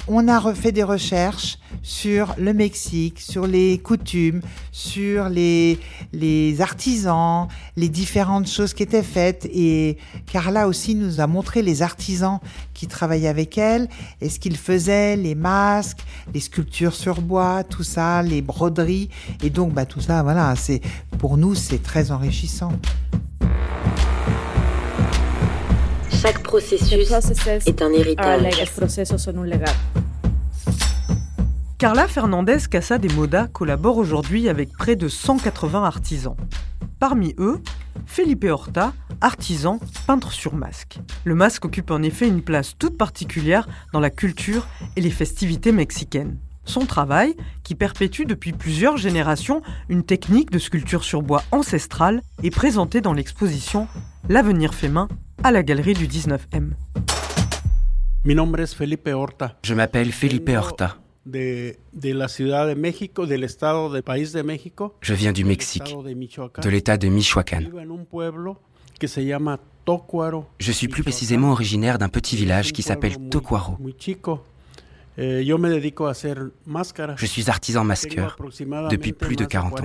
on 0.08 0.30
a 0.30 0.40
refait 0.40 0.72
des 0.72 0.84
recherches 0.84 1.60
sur 1.84 2.34
le 2.38 2.54
Mexique, 2.54 3.20
sur 3.20 3.48
les 3.48 3.78
coutumes, 3.78 4.42
sur 4.72 5.28
les, 5.28 5.78
les 6.14 6.62
artisans, 6.62 7.48
les 7.76 7.90
différentes 7.90 8.48
choses 8.48 8.74
qui 8.74 8.84
étaient 8.84 9.04
faites. 9.04 9.46
Et 9.54 9.98
Carla 10.32 10.68
aussi 10.68 10.96
nous 10.96 11.20
a 11.20 11.28
montré 11.28 11.62
les 11.62 11.82
artisans 11.82 12.40
qui 12.74 12.88
travaillaient 12.88 13.28
avec 13.28 13.58
elle 13.58 13.90
et 14.22 14.30
ce 14.30 14.40
qu'ils 14.40 14.58
faisaient, 14.58 15.18
les 15.18 15.36
masques, 15.36 16.00
les 16.34 16.40
sculptures 16.40 16.96
sur 16.96 17.22
bois, 17.22 17.64
tout 17.64 17.84
ça, 17.84 18.24
les 18.24 18.42
broderies. 18.42 19.10
Et 19.44 19.50
donc, 19.50 19.74
bah, 19.74 19.86
tout 19.86 20.02
ça, 20.02 20.24
voilà, 20.24 20.56
c'est, 20.56 20.82
pour 21.18 21.38
nous, 21.38 21.56
c'est 21.56 21.84
très 21.84 22.12
enrichissant. 22.12 22.72
Chaque 26.22 26.44
processus 26.44 27.12
est 27.66 27.82
un 27.82 27.94
héritage. 27.94 28.42
Carla 31.78 32.08
Fernandez 32.10 32.58
Casa 32.70 32.98
de 32.98 33.08
Moda 33.14 33.48
collabore 33.48 33.96
aujourd'hui 33.98 34.50
avec 34.50 34.74
près 34.74 34.98
de 34.98 35.08
180 35.08 35.82
artisans. 35.82 36.36
Parmi 37.00 37.36
eux, 37.38 37.62
Felipe 38.06 38.44
Horta, 38.44 38.92
artisan, 39.22 39.80
peintre 40.08 40.34
sur 40.34 40.56
masque. 40.56 41.00
Le 41.24 41.36
masque 41.36 41.64
occupe 41.64 41.90
en 41.90 42.02
effet 42.04 42.28
une 42.28 42.42
place 42.42 42.78
toute 42.78 42.98
particulière 42.98 43.70
dans 43.94 44.02
la 44.02 44.10
culture 44.10 44.68
et 44.98 45.02
les 45.02 45.12
festivités 45.12 45.72
mexicaines. 45.72 46.38
Son 46.70 46.86
travail, 46.86 47.36
qui 47.64 47.74
perpétue 47.74 48.26
depuis 48.28 48.54
plusieurs 48.54 48.96
générations 48.96 49.64
une 49.90 50.04
technique 50.04 50.52
de 50.52 50.60
sculpture 50.60 51.04
sur 51.04 51.24
bois 51.24 51.42
ancestrale, 51.52 52.22
est 52.44 52.52
présenté 52.52 53.02
dans 53.02 53.12
l'exposition 53.12 53.88
L'avenir 54.30 54.76
fait 54.76 54.88
main 54.88 55.08
à 55.42 55.52
la 55.52 55.64
galerie 55.64 55.96
du 55.96 56.06
19M. 56.06 56.74
Je 59.64 59.74
m'appelle 59.74 60.12
Felipe 60.12 60.50
Horta. 60.50 60.98
De, 61.26 61.76
de, 61.94 62.14
la 62.14 62.28
Ciudad 62.28 62.70
de 62.70 62.80
México, 62.80 63.26
del 63.26 63.44
estado 63.44 63.92
del 63.92 64.04
país 64.04 64.32
de 64.34 64.44
México. 64.44 64.94
Je 65.02 65.16
viens 65.16 65.32
du 65.32 65.46
Mexique, 65.46 65.96
de 65.96 66.70
l'état 66.70 66.98
de 66.98 67.08
Michoacán. 67.08 67.68
Je 70.60 70.72
suis 70.72 70.88
plus 70.88 71.04
précisément 71.04 71.52
originaire 71.52 71.98
d'un 71.98 72.10
petit 72.10 72.36
village 72.36 72.74
qui 72.74 72.84
s'appelle 72.84 73.18
Tocuaro. 73.30 73.78
Eh, 75.22 75.44
Je 77.18 77.26
suis 77.26 77.50
artisan 77.50 77.84
masqueur 77.84 78.38
depuis 78.90 79.12
plus 79.12 79.36
de 79.36 79.44
40 79.44 79.82
ans. 79.82 79.84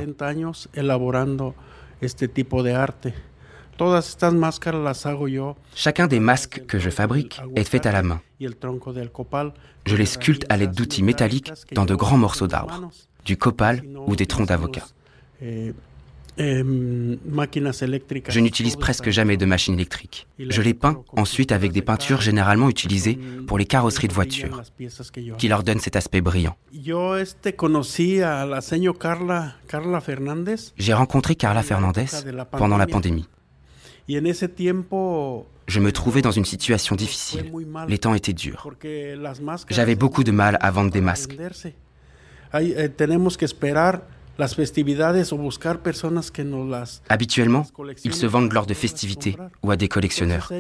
Chacun 5.74 6.06
des 6.06 6.20
masques 6.20 6.64
que 6.66 6.78
je 6.78 6.90
fabrique 6.90 7.40
est 7.56 7.64
fait 7.64 7.84
à 7.86 7.90
la 7.90 8.04
main. 8.04 8.20
Je 9.86 9.96
les 9.96 10.06
sculpte 10.06 10.46
à 10.48 10.56
l'aide 10.56 10.72
d'outils 10.72 11.02
métalliques 11.02 11.50
dans 11.72 11.84
de 11.84 11.96
grands 11.96 12.18
morceaux 12.18 12.46
d'arbres, 12.46 12.88
du 13.24 13.36
copal 13.36 13.82
ou 14.06 14.14
des 14.14 14.26
troncs 14.26 14.46
d'avocat. 14.46 14.84
Eh, 16.36 16.62
je 18.28 18.40
n'utilise 18.40 18.76
presque 18.76 19.10
jamais 19.10 19.36
de 19.36 19.46
machines 19.46 19.74
électriques. 19.74 20.26
Je 20.38 20.62
les 20.62 20.74
peins 20.74 21.02
ensuite 21.16 21.52
avec 21.52 21.70
des 21.70 21.82
peintures 21.82 22.20
généralement 22.20 22.68
utilisées 22.68 23.18
pour 23.46 23.56
les 23.56 23.66
carrosseries 23.66 24.08
de 24.08 24.12
voitures, 24.12 24.62
qui 25.38 25.48
leur 25.48 25.62
donnent 25.62 25.78
cet 25.78 25.94
aspect 25.96 26.20
brillant. 26.20 26.56
J'ai 30.76 30.92
rencontré 30.92 31.34
Carla 31.36 31.62
Fernandez 31.62 32.06
pendant 32.50 32.76
la 32.76 32.86
pandémie. 32.86 33.28
Je 35.66 35.80
me 35.80 35.92
trouvais 35.92 36.20
dans 36.20 36.30
une 36.30 36.44
situation 36.44 36.96
difficile. 36.96 37.52
Les 37.88 37.98
temps 37.98 38.14
étaient 38.14 38.32
durs. 38.32 38.68
J'avais 39.70 39.94
beaucoup 39.94 40.24
de 40.24 40.30
mal 40.32 40.58
à 40.60 40.70
vendre 40.70 40.90
des 40.90 41.00
masques. 41.00 41.36
Habituellement, 47.08 47.66
ils 48.04 48.14
se 48.14 48.26
vendent 48.26 48.52
lors 48.52 48.66
de 48.66 48.74
festivités 48.74 49.36
ou 49.62 49.70
à 49.70 49.76
des 49.76 49.88
collectionneurs. 49.88 50.50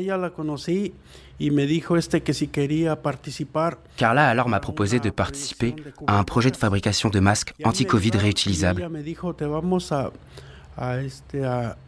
Carla 3.96 4.28
alors 4.28 4.48
m'a 4.48 4.60
proposé 4.60 5.00
de 5.00 5.10
participer 5.10 5.74
à 6.06 6.18
un 6.18 6.24
projet 6.24 6.50
de 6.50 6.56
fabrication 6.56 7.10
de 7.10 7.18
masques 7.18 7.54
anti-Covid 7.64 8.12
réutilisables 8.14 8.88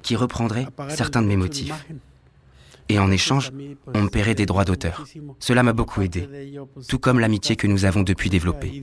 qui 0.03 0.16
reprendrait 0.16 0.66
certains 0.88 1.22
de 1.22 1.27
mes 1.29 1.37
motifs. 1.37 1.72
Et 2.88 2.99
en 2.99 3.11
échange, 3.11 3.53
on 3.94 4.03
me 4.03 4.09
paierait 4.09 4.35
des 4.35 4.46
droits 4.46 4.64
d'auteur. 4.64 5.05
Cela 5.40 5.62
m'a 5.62 5.72
beaucoup 5.72 6.03
aidé, 6.03 6.29
tout 6.88 6.99
comme 6.99 7.18
l'amitié 7.18 7.57
que 7.57 7.66
nous 7.66 7.85
avons 7.85 8.03
depuis 8.03 8.31
développée. 8.31 8.83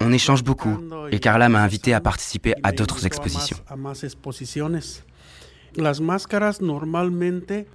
On 0.00 0.12
échange 0.12 0.44
beaucoup 0.44 0.78
et 1.10 1.18
Carla 1.18 1.48
m'a 1.48 1.62
invité 1.62 1.94
à 1.94 2.00
participer 2.00 2.54
à 2.62 2.72
d'autres 2.72 3.06
expositions. 3.06 3.56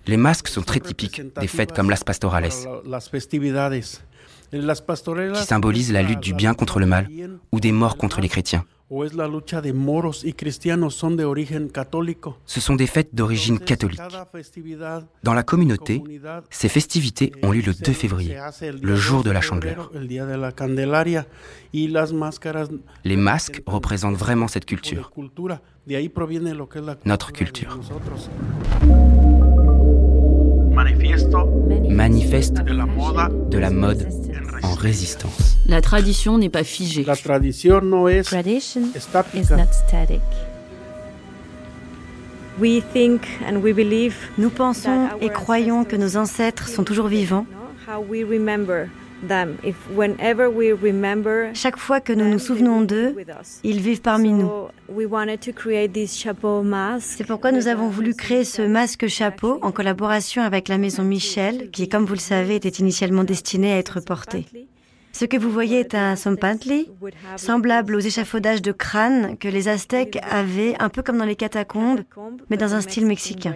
Les 0.07 0.17
masques 0.17 0.47
sont 0.47 0.61
très 0.61 0.79
typiques 0.79 1.21
des 1.39 1.47
fêtes 1.47 1.71
comme 1.73 1.89
Las 1.89 2.03
Pastorales, 2.03 2.51
qui 5.33 5.43
symbolisent 5.45 5.91
la 5.93 6.01
lutte 6.01 6.19
du 6.19 6.33
bien 6.33 6.53
contre 6.53 6.79
le 6.79 6.85
mal 6.85 7.09
ou 7.51 7.59
des 7.59 7.71
morts 7.71 7.97
contre 7.97 8.19
les 8.21 8.29
chrétiens. 8.29 8.65
Ce 12.45 12.59
sont 12.61 12.75
des 12.75 12.87
fêtes 12.87 13.15
d'origine 13.15 13.59
catholique. 13.59 14.01
Dans 15.23 15.33
la 15.33 15.43
communauté, 15.43 16.03
ces 16.49 16.69
festivités 16.69 17.31
ont 17.41 17.51
lieu 17.51 17.61
le 17.65 17.73
2 17.73 17.91
février, 17.93 18.37
le 18.81 18.95
jour 18.95 19.23
de 19.23 19.31
la 19.31 19.41
chandeleur. 19.41 19.91
Les 23.03 23.17
masques 23.17 23.61
représentent 23.65 24.17
vraiment 24.17 24.47
cette 24.47 24.65
culture, 24.65 25.11
notre 27.05 27.31
culture. 27.31 27.79
Manifeste 31.89 32.55
de 32.55 33.57
la 33.57 33.69
mode 33.69 34.07
en 34.63 34.73
résistance. 34.73 35.57
La 35.67 35.81
tradition 35.81 36.37
n'est 36.37 36.49
pas 36.49 36.63
figée. 36.63 37.03
La 37.03 37.15
tradition. 37.15 37.79
Nous 44.37 44.49
pensons 44.49 45.07
et 45.21 45.29
croyons 45.29 45.85
que 45.85 45.95
nos 45.95 46.17
ancêtres 46.17 46.67
sont 46.67 46.83
toujours 46.83 47.07
vivants. 47.07 47.45
Chaque 51.53 51.77
fois 51.77 51.99
que 51.99 52.13
nous 52.13 52.29
nous 52.29 52.39
souvenons 52.39 52.81
d'eux, 52.81 53.15
ils 53.63 53.79
vivent 53.79 54.01
parmi 54.01 54.31
nous. 54.31 54.49
C'est 56.99 57.27
pourquoi 57.27 57.51
nous 57.51 57.67
avons 57.67 57.89
voulu 57.89 58.13
créer 58.13 58.43
ce 58.43 58.61
masque 58.61 59.07
chapeau 59.07 59.59
en 59.61 59.71
collaboration 59.71 60.43
avec 60.43 60.67
la 60.67 60.77
maison 60.77 61.03
Michel, 61.03 61.69
qui, 61.71 61.89
comme 61.89 62.05
vous 62.05 62.13
le 62.13 62.19
savez, 62.19 62.55
était 62.55 62.69
initialement 62.69 63.23
destiné 63.23 63.73
à 63.73 63.77
être 63.77 63.99
porté. 63.99 64.45
Ce 65.15 65.25
que 65.25 65.37
vous 65.37 65.51
voyez 65.51 65.79
est 65.79 65.93
un 65.93 66.15
sompantli, 66.15 66.89
semblable 67.37 67.95
aux 67.95 67.99
échafaudages 67.99 68.63
de 68.63 68.71
crâne 68.71 69.37
que 69.37 69.47
les 69.47 69.67
Aztèques 69.67 70.17
avaient, 70.27 70.75
un 70.79 70.89
peu 70.89 71.03
comme 71.03 71.19
dans 71.19 71.25
les 71.25 71.35
catacombes, 71.35 72.01
mais 72.49 72.57
dans 72.57 72.73
un 72.73 72.81
style 72.81 73.05
mexicain. 73.05 73.53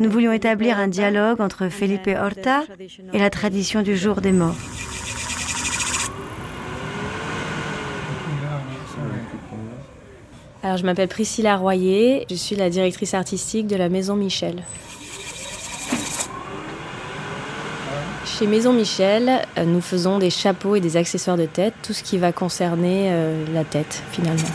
Nous 0.00 0.10
voulions 0.10 0.32
établir 0.32 0.78
un 0.78 0.88
dialogue 0.88 1.40
entre 1.40 1.68
Felipe 1.68 2.08
Horta 2.08 2.62
et 3.12 3.18
la 3.18 3.30
tradition 3.30 3.82
du 3.82 3.96
jour 3.96 4.20
des 4.20 4.32
morts. 4.32 4.56
Alors, 10.64 10.76
je 10.76 10.84
m'appelle 10.84 11.08
Priscilla 11.08 11.56
Royer, 11.56 12.24
je 12.30 12.36
suis 12.36 12.54
la 12.54 12.70
directrice 12.70 13.14
artistique 13.14 13.66
de 13.66 13.74
la 13.74 13.88
Maison 13.88 14.14
Michel. 14.14 14.62
Chez 18.24 18.46
Maison 18.46 18.72
Michel, 18.72 19.30
euh, 19.58 19.64
nous 19.64 19.80
faisons 19.80 20.18
des 20.18 20.30
chapeaux 20.30 20.76
et 20.76 20.80
des 20.80 20.96
accessoires 20.96 21.36
de 21.36 21.46
tête, 21.46 21.74
tout 21.82 21.92
ce 21.92 22.02
qui 22.02 22.16
va 22.16 22.32
concerner 22.32 23.08
euh, 23.10 23.44
la 23.52 23.64
tête 23.64 24.02
finalement. 24.12 24.48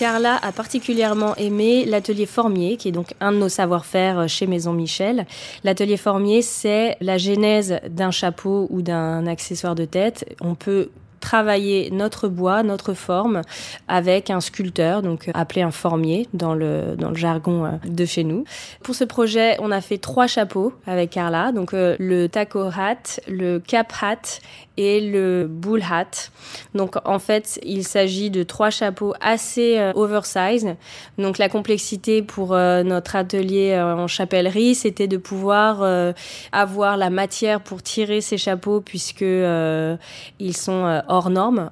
Carla 0.00 0.38
a 0.40 0.50
particulièrement 0.50 1.36
aimé 1.36 1.84
l'atelier 1.84 2.24
formier, 2.24 2.78
qui 2.78 2.88
est 2.88 2.92
donc 2.92 3.12
un 3.20 3.32
de 3.32 3.36
nos 3.36 3.50
savoir-faire 3.50 4.20
euh, 4.20 4.26
chez 4.28 4.46
Maison 4.46 4.72
Michel. 4.72 5.26
L'atelier 5.62 5.98
formier, 5.98 6.40
c'est 6.40 6.96
la 7.02 7.18
genèse 7.18 7.80
d'un 7.86 8.10
chapeau 8.10 8.66
ou 8.70 8.80
d'un 8.80 9.26
accessoire 9.26 9.74
de 9.74 9.84
tête. 9.84 10.24
On 10.40 10.54
peut 10.54 10.88
travailler 11.20 11.90
notre 11.90 12.28
bois, 12.28 12.62
notre 12.62 12.94
forme 12.94 13.42
avec 13.88 14.30
un 14.30 14.40
sculpteur, 14.40 15.02
donc 15.02 15.30
appelé 15.34 15.62
un 15.62 15.70
formier 15.70 16.28
dans 16.32 16.54
le, 16.54 16.96
dans 16.96 17.10
le 17.10 17.16
jargon 17.16 17.64
euh, 17.64 17.70
de 17.84 18.04
chez 18.04 18.24
nous. 18.24 18.44
Pour 18.82 18.94
ce 18.94 19.04
projet, 19.04 19.56
on 19.60 19.70
a 19.70 19.80
fait 19.80 19.98
trois 19.98 20.26
chapeaux 20.26 20.72
avec 20.86 21.10
Carla, 21.10 21.52
donc 21.52 21.74
euh, 21.74 21.96
le 21.98 22.28
taco 22.28 22.60
hat, 22.60 23.20
le 23.28 23.58
cap 23.58 23.92
hat 24.00 24.40
et 24.76 25.00
le 25.00 25.46
bull 25.46 25.82
hat. 25.82 26.30
Donc 26.74 26.96
en 27.04 27.18
fait, 27.18 27.60
il 27.62 27.84
s'agit 27.84 28.30
de 28.30 28.42
trois 28.42 28.70
chapeaux 28.70 29.12
assez 29.20 29.78
euh, 29.78 29.92
oversize. 29.94 30.74
Donc 31.18 31.36
la 31.38 31.48
complexité 31.48 32.22
pour 32.22 32.50
notre 32.50 33.16
atelier 33.16 33.78
en 33.78 34.06
chapellerie, 34.06 34.74
c'était 34.74 35.06
de 35.06 35.16
pouvoir 35.16 36.14
avoir 36.52 36.96
la 36.96 37.10
matière 37.10 37.60
pour 37.60 37.82
tirer 37.82 38.20
ces 38.20 38.38
chapeaux 38.38 38.80
puisque 38.80 39.20
ils 39.20 40.56
sont 40.56 41.02
hors 41.10 41.28
normes. 41.28 41.70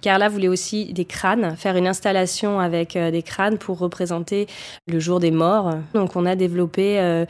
Carla 0.00 0.28
voulait 0.28 0.48
aussi 0.48 0.92
des 0.92 1.04
crânes, 1.04 1.56
faire 1.56 1.76
une 1.76 1.86
installation 1.86 2.58
avec 2.58 2.96
euh, 2.96 3.10
des 3.10 3.22
crânes 3.22 3.58
pour 3.58 3.78
représenter 3.78 4.46
le 4.86 4.98
jour 4.98 5.20
des 5.20 5.30
morts. 5.30 5.74
Donc 5.94 6.16
on 6.16 6.26
a 6.26 6.34
développé 6.34 6.98
euh, 6.98 7.24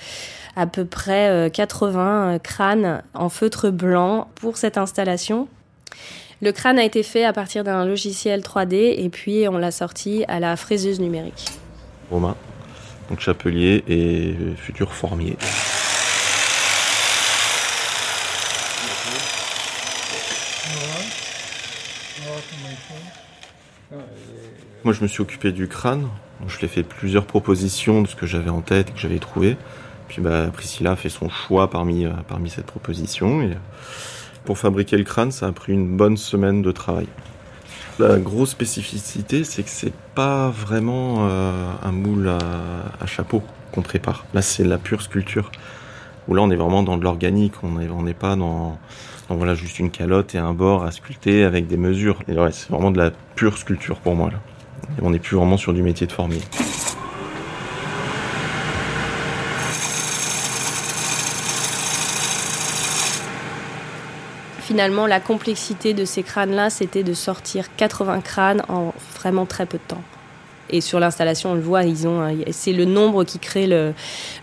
à 0.57 0.67
peu 0.67 0.85
près 0.85 1.51
80 1.53 2.01
euh, 2.35 2.39
crânes 2.39 3.03
en 3.15 3.29
feutre 3.29 3.71
blanc 3.71 4.29
pour 4.35 4.57
cette 4.57 4.79
installation. 4.79 5.49
Le 6.41 6.53
crâne 6.53 6.79
a 6.79 6.85
été 6.85 7.03
fait 7.03 7.25
à 7.25 7.33
partir 7.33 7.65
d'un 7.65 7.85
logiciel 7.85 8.41
3D 8.41 8.95
et 8.97 9.09
puis 9.09 9.49
on 9.49 9.59
l'a 9.59 9.73
sorti 9.73 10.25
à 10.29 10.39
la 10.39 10.57
fraiseuse 10.57 11.01
numérique. 11.01 11.47
Romain, 12.11 12.37
donc 13.11 13.21
chapelier 13.21 13.83
et 13.89 14.35
futur 14.57 14.95
formier. 14.95 15.37
Moi, 24.85 24.95
je 24.95 25.03
me 25.03 25.09
suis 25.09 25.23
occupé 25.23 25.51
du 25.51 25.67
crâne. 25.67 26.07
je 26.47 26.57
lui 26.59 26.67
ai 26.67 26.69
fait 26.69 26.85
plusieurs 26.85 27.27
propositions 27.27 28.01
de 28.03 28.07
ce 28.07 28.15
que 28.15 28.27
j'avais 28.27 28.51
en 28.51 28.61
tête 28.61 28.91
et 28.91 28.93
que 28.93 28.99
j'avais 28.99 29.19
trouvé. 29.19 29.57
Puis 30.07 30.23
bah, 30.23 30.47
Priscilla 30.53 30.93
a 30.93 30.97
fait 30.97 31.09
son 31.09 31.29
choix 31.29 31.69
parmi, 31.69 32.07
euh, 32.07 32.13
parmi 32.29 32.49
cette 32.49 32.67
proposition. 32.67 33.43
Et 33.43 33.57
pour 34.45 34.57
fabriquer 34.57 34.97
le 34.97 35.03
crâne, 35.03 35.33
ça 35.33 35.49
a 35.49 35.53
pris 35.53 35.73
une 35.73 35.97
bonne 35.97 36.17
semaine 36.17 36.63
de 36.63 36.71
travail. 36.71 37.09
La 37.99 38.19
grosse 38.19 38.51
spécificité, 38.51 39.43
c'est 39.43 39.65
que 39.65 39.71
c'est 39.71 39.93
pas 40.15 40.51
vraiment 40.51 41.29
euh, 41.29 41.73
un 41.83 41.91
moule 41.91 42.29
à, 42.29 43.07
chapeau 43.07 43.43
qu'on 43.73 43.83
prépare. 43.83 44.27
Là, 44.33 44.43
c'est 44.43 44.63
la 44.63 44.79
pure 44.79 45.03
sculpture. 45.03 45.51
Où 46.29 46.35
là, 46.35 46.43
on 46.43 46.51
est 46.51 46.57
vraiment 46.57 46.85
dans 46.85 46.97
de 46.97 47.03
l'organique. 47.03 47.55
On 47.65 48.03
n'est 48.03 48.15
pas 48.15 48.37
dans, 48.37 48.79
voilà, 49.29 49.57
juste 49.57 49.81
une 49.81 49.91
calotte 49.91 50.37
et 50.37 50.39
un 50.39 50.55
bord 50.55 50.85
à 50.85 50.93
sculpter 50.93 51.43
avec 51.43 51.67
des 51.67 51.77
mesures. 51.77 52.21
C'est 52.53 52.71
vraiment 52.71 52.93
de 52.93 52.99
la 52.99 53.11
pure 53.35 53.59
sculpture 53.59 53.97
pour 53.97 54.15
moi. 54.15 54.31
On 55.03 55.11
n'est 55.11 55.19
plus 55.19 55.37
vraiment 55.37 55.57
sur 55.57 55.73
du 55.73 55.83
métier 55.83 56.07
de 56.07 56.13
formier. 56.13 56.41
Finalement, 64.61 65.07
la 65.07 65.19
complexité 65.19 65.95
de 65.95 66.05
ces 66.05 66.23
crânes-là, 66.23 66.69
c'était 66.69 67.03
de 67.03 67.15
sortir 67.15 67.75
80 67.77 68.21
crânes 68.21 68.63
en 68.69 68.93
vraiment 69.15 69.47
très 69.47 69.65
peu 69.65 69.79
de 69.79 69.83
temps. 69.83 70.03
Et 70.71 70.81
sur 70.81 71.01
l'installation, 71.01 71.53
on 71.53 71.55
le 71.55 71.61
voit, 71.61 71.85
ils 71.85 72.07
ont, 72.07 72.23
c'est 72.51 72.73
le 72.73 72.85
nombre 72.85 73.25
qui 73.25 73.39
crée 73.39 73.69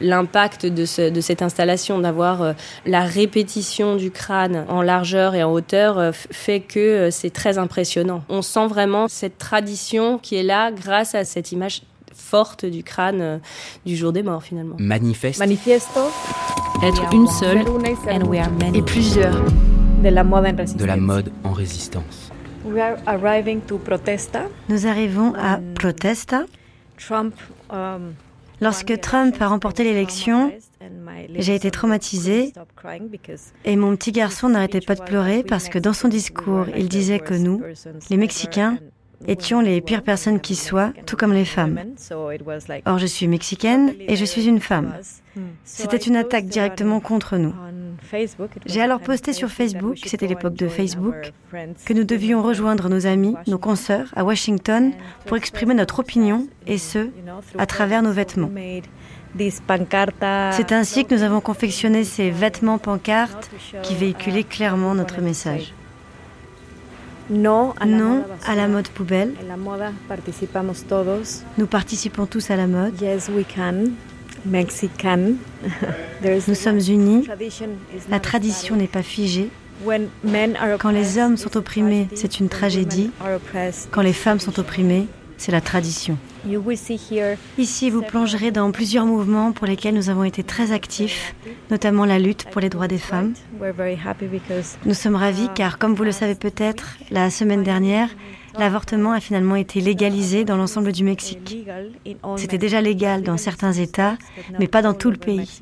l'impact 0.01 0.65
de, 0.65 1.09
de 1.09 1.21
cette 1.21 1.41
installation, 1.41 1.99
d'avoir 1.99 2.41
euh, 2.41 2.53
la 2.85 3.03
répétition 3.03 3.95
du 3.95 4.11
crâne 4.11 4.65
en 4.69 4.81
largeur 4.81 5.35
et 5.35 5.43
en 5.43 5.51
hauteur 5.51 5.97
euh, 5.97 6.11
fait 6.13 6.59
que 6.59 6.79
euh, 6.79 7.11
c'est 7.11 7.29
très 7.29 7.57
impressionnant. 7.57 8.23
On 8.29 8.41
sent 8.41 8.67
vraiment 8.67 9.07
cette 9.07 9.37
tradition 9.37 10.17
qui 10.17 10.35
est 10.35 10.43
là 10.43 10.71
grâce 10.71 11.15
à 11.15 11.25
cette 11.25 11.51
image 11.51 11.81
forte 12.13 12.65
du 12.65 12.83
crâne 12.83 13.41
du 13.85 13.95
jour 13.95 14.13
des 14.13 14.23
morts 14.23 14.41
finalement. 14.41 14.75
Manifeste. 14.79 15.39
Manifesto. 15.39 15.99
Être 16.81 17.13
une 17.13 17.27
seule 17.27 17.63
et 18.73 18.81
plusieurs. 18.81 19.43
De 20.01 20.85
la 20.85 20.97
mode 20.97 21.31
en 21.43 21.51
résistance. 21.51 22.31
Nous 24.69 24.87
arrivons 24.87 25.33
à 25.35 25.59
Protesta. 25.75 26.45
Um, 27.69 28.13
Lorsque 28.61 28.99
Trump 29.01 29.35
a 29.41 29.47
remporté 29.47 29.83
l'élection, 29.83 30.53
j'ai 31.35 31.55
été 31.55 31.71
traumatisée 31.71 32.53
et 33.65 33.75
mon 33.75 33.95
petit 33.95 34.11
garçon 34.11 34.49
n'arrêtait 34.49 34.81
pas 34.81 34.95
de 34.95 35.03
pleurer 35.03 35.43
parce 35.43 35.67
que 35.69 35.77
dans 35.77 35.93
son 35.93 36.07
discours, 36.07 36.65
il 36.75 36.87
disait 36.87 37.19
que 37.19 37.33
nous, 37.33 37.61
les 38.09 38.17
Mexicains, 38.17 38.77
étions 39.27 39.61
les 39.61 39.81
pires 39.81 40.03
personnes 40.03 40.39
qui 40.39 40.55
soient, 40.55 40.93
tout 41.05 41.15
comme 41.15 41.33
les 41.33 41.45
femmes. 41.45 41.79
Or, 42.85 42.97
je 42.97 43.05
suis 43.05 43.27
mexicaine 43.27 43.93
et 43.99 44.15
je 44.15 44.25
suis 44.25 44.47
une 44.47 44.59
femme. 44.59 44.93
C'était 45.63 45.97
une 45.97 46.15
attaque 46.15 46.45
directement 46.45 46.99
contre 46.99 47.37
nous. 47.37 47.53
J'ai 48.65 48.81
alors 48.81 48.99
posté 48.99 49.33
sur 49.33 49.49
Facebook, 49.49 49.99
c'était 50.05 50.27
l'époque 50.27 50.55
de 50.55 50.67
Facebook, 50.67 51.33
que 51.85 51.93
nous 51.93 52.03
devions 52.03 52.41
rejoindre 52.41 52.89
nos 52.89 53.05
amis, 53.07 53.35
nos 53.47 53.57
consoeurs 53.57 54.11
à 54.15 54.23
Washington 54.23 54.91
pour 55.25 55.37
exprimer 55.37 55.73
notre 55.73 55.99
opinion, 55.99 56.47
et 56.67 56.77
ce, 56.77 57.09
à 57.57 57.65
travers 57.65 58.01
nos 58.01 58.11
vêtements. 58.11 58.51
C'est 59.37 60.71
ainsi 60.71 61.05
que 61.05 61.13
nous 61.13 61.23
avons 61.23 61.41
confectionné 61.41 62.03
ces 62.03 62.29
vêtements 62.29 62.77
pancartes 62.77 63.49
qui 63.83 63.95
véhiculaient 63.95 64.43
clairement 64.43 64.95
notre 64.95 65.21
message. 65.21 65.73
Non 67.29 67.73
à 68.45 68.55
la 68.55 68.67
mode 68.67 68.87
poubelle. 68.89 69.33
Nous 71.57 71.67
participons 71.67 72.25
tous 72.25 72.51
à 72.51 72.55
la 72.55 72.67
mode. 72.67 72.93
Nous 76.47 76.55
sommes 76.55 76.79
unis. 76.79 77.27
La 78.09 78.19
tradition 78.19 78.75
n'est 78.75 78.87
pas 78.87 79.03
figée. 79.03 79.49
Quand 80.79 80.91
les 80.91 81.17
hommes 81.17 81.37
sont 81.37 81.57
opprimés, 81.57 82.07
c'est 82.13 82.39
une 82.39 82.49
tragédie. 82.49 83.11
Quand 83.91 84.01
les 84.01 84.13
femmes 84.13 84.39
sont 84.39 84.59
opprimées, 84.59 85.07
c'est 85.37 85.51
la 85.51 85.61
tradition. 85.61 86.17
Ici, 87.57 87.89
vous 87.89 88.01
plongerez 88.01 88.51
dans 88.51 88.71
plusieurs 88.71 89.05
mouvements 89.05 89.51
pour 89.51 89.65
lesquels 89.65 89.95
nous 89.95 90.09
avons 90.09 90.23
été 90.23 90.43
très 90.43 90.71
actifs, 90.71 91.35
notamment 91.71 92.05
la 92.05 92.19
lutte 92.19 92.45
pour 92.51 92.61
les 92.61 92.69
droits 92.69 92.87
des 92.87 92.97
femmes. 92.97 93.33
Nous 94.85 94.93
sommes 94.93 95.15
ravis 95.15 95.49
car, 95.55 95.77
comme 95.77 95.95
vous 95.95 96.03
le 96.03 96.11
savez 96.11 96.35
peut-être, 96.35 96.97
la 97.09 97.29
semaine 97.29 97.63
dernière, 97.63 98.09
l'avortement 98.59 99.11
a 99.11 99.19
finalement 99.19 99.55
été 99.55 99.81
légalisé 99.81 100.45
dans 100.45 100.57
l'ensemble 100.57 100.91
du 100.91 101.03
Mexique. 101.03 101.65
C'était 102.37 102.57
déjà 102.57 102.81
légal 102.81 103.23
dans 103.23 103.37
certains 103.37 103.73
États, 103.73 104.17
mais 104.59 104.67
pas 104.67 104.81
dans 104.81 104.93
tout 104.93 105.11
le 105.11 105.17
pays. 105.17 105.61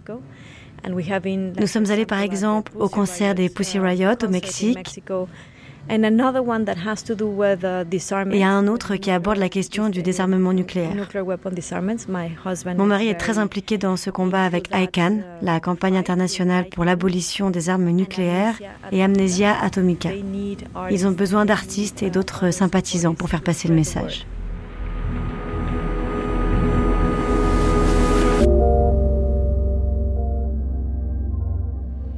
Nous 0.90 1.68
sommes 1.68 1.90
allés 1.92 2.06
par 2.06 2.20
exemple 2.20 2.74
au 2.78 2.90
concert 2.90 3.36
des 3.36 3.50
Pussy 3.50 3.80
Riot 3.80 4.18
au 4.24 4.28
Mexique 4.28 5.02
Et 5.90 5.96
un 8.44 8.68
autre 8.68 8.96
qui 8.96 9.12
aborde 9.12 9.38
la 9.38 9.50
question 9.50 9.90
du 9.90 10.02
désarmement 10.02 10.54
nucléaire. 10.54 10.96
Mon 12.78 12.86
mari 12.86 13.10
est 13.10 13.20
très 13.20 13.38
impliqué 13.38 13.78
dans 13.78 13.98
ce 13.98 14.10
combat 14.10 14.46
avec 14.46 14.70
ICANN, 14.74 15.24
la 15.42 15.60
campagne 15.60 15.98
internationale 15.98 16.70
pour 16.70 16.86
l'abolition 16.86 17.50
des 17.50 17.70
armes 17.70 17.90
nucléaires, 17.90 18.60
et 18.92 19.04
Amnesia 19.04 19.56
Atomica. 19.62 20.10
Ils 20.90 21.08
ont 21.08 21.12
besoin 21.12 21.46
d'artistes 21.46 22.02
et 22.02 22.10
d'autres 22.10 22.52
sympathisants 22.52 23.14
pour 23.14 23.30
faire 23.30 23.42
passer 23.42 23.68
le 23.68 23.76
message. 23.76 24.26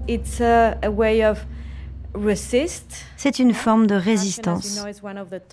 It's 0.08 0.40
a, 0.40 0.78
way 0.88 1.26
of 1.26 1.46
c'est 3.18 3.40
une 3.40 3.54
forme 3.54 3.88
de 3.88 3.96
résistance. 3.96 4.84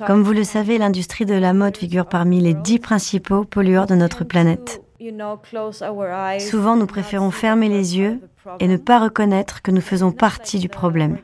Comme 0.06 0.22
vous 0.22 0.32
le 0.32 0.44
savez, 0.44 0.78
l'industrie 0.78 1.26
de 1.26 1.34
la 1.34 1.52
mode 1.52 1.76
figure 1.76 2.06
parmi 2.06 2.40
les 2.40 2.54
dix 2.54 2.78
principaux 2.78 3.44
pollueurs 3.44 3.86
de 3.86 3.94
notre 3.94 4.24
planète. 4.24 4.82
Souvent, 6.38 6.76
nous 6.76 6.86
préférons 6.86 7.30
fermer 7.30 7.68
les 7.68 7.98
yeux 7.98 8.20
et 8.60 8.68
ne 8.68 8.76
pas 8.76 9.00
reconnaître 9.00 9.62
que 9.62 9.70
nous 9.70 9.80
faisons 9.80 10.12
partie 10.12 10.58
du 10.58 10.68
problème. 10.68 11.18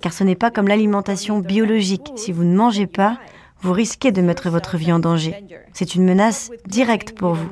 Car 0.00 0.12
ce 0.12 0.24
n'est 0.24 0.36
pas 0.36 0.50
comme 0.50 0.68
l'alimentation 0.68 1.38
biologique. 1.38 2.12
Si 2.16 2.32
vous 2.32 2.44
ne 2.44 2.56
mangez 2.56 2.86
pas, 2.86 3.18
vous 3.62 3.72
risquez 3.72 4.12
de 4.12 4.22
mettre 4.22 4.50
votre 4.50 4.76
vie 4.76 4.92
en 4.92 4.98
danger. 4.98 5.34
C'est 5.72 5.94
une 5.94 6.04
menace 6.04 6.50
directe 6.66 7.12
pour 7.12 7.34
vous. 7.34 7.48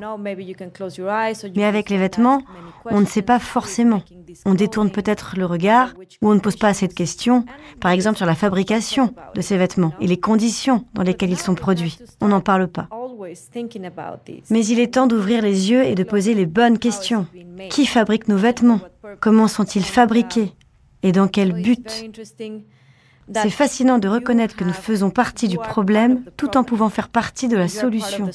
Mais 1.55 1.63
avec 1.63 1.89
les 1.89 1.97
vêtements, 1.97 2.41
on 2.85 3.01
ne 3.01 3.05
sait 3.05 3.21
pas 3.21 3.39
forcément. 3.39 4.01
On 4.45 4.53
détourne 4.53 4.91
peut-être 4.91 5.33
le 5.37 5.45
regard 5.45 5.93
ou 6.21 6.29
on 6.29 6.35
ne 6.35 6.39
pose 6.39 6.55
pas 6.55 6.69
assez 6.69 6.87
de 6.87 6.93
questions, 6.93 7.45
par 7.79 7.91
exemple 7.91 8.17
sur 8.17 8.25
la 8.25 8.35
fabrication 8.35 9.13
de 9.35 9.41
ces 9.41 9.57
vêtements 9.57 9.93
et 9.99 10.07
les 10.07 10.19
conditions 10.19 10.85
dans 10.93 11.03
lesquelles 11.03 11.31
ils 11.31 11.37
sont 11.37 11.55
produits. 11.55 11.97
On 12.21 12.29
n'en 12.29 12.41
parle 12.41 12.67
pas. 12.67 12.87
Mais 14.49 14.65
il 14.65 14.79
est 14.79 14.93
temps 14.93 15.07
d'ouvrir 15.07 15.41
les 15.41 15.69
yeux 15.69 15.83
et 15.83 15.95
de 15.95 16.03
poser 16.03 16.33
les 16.33 16.45
bonnes 16.45 16.79
questions. 16.79 17.27
Qui 17.69 17.85
fabrique 17.85 18.27
nos 18.27 18.37
vêtements? 18.37 18.81
Comment 19.19 19.47
sont-ils 19.47 19.83
fabriqués? 19.83 20.53
Et 21.03 21.11
dans 21.11 21.27
quel 21.27 21.53
but? 21.61 22.09
C'est 23.33 23.49
fascinant 23.49 23.99
de 23.99 24.07
reconnaître 24.07 24.55
que 24.55 24.63
nous 24.63 24.73
faisons 24.73 25.09
partie 25.09 25.47
du 25.47 25.57
problème 25.57 26.23
tout 26.37 26.57
en 26.57 26.63
pouvant 26.63 26.89
faire 26.89 27.09
partie 27.09 27.47
de 27.47 27.57
la 27.57 27.67
solution. 27.67 28.29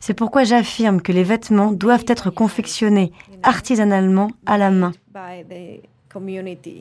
C'est 0.00 0.14
pourquoi 0.14 0.44
j'affirme 0.44 1.00
que 1.00 1.12
les 1.12 1.24
vêtements 1.24 1.72
doivent 1.72 2.04
être 2.08 2.30
confectionnés 2.30 3.12
artisanalement 3.42 4.30
à 4.44 4.58
la 4.58 4.70
main 4.70 4.92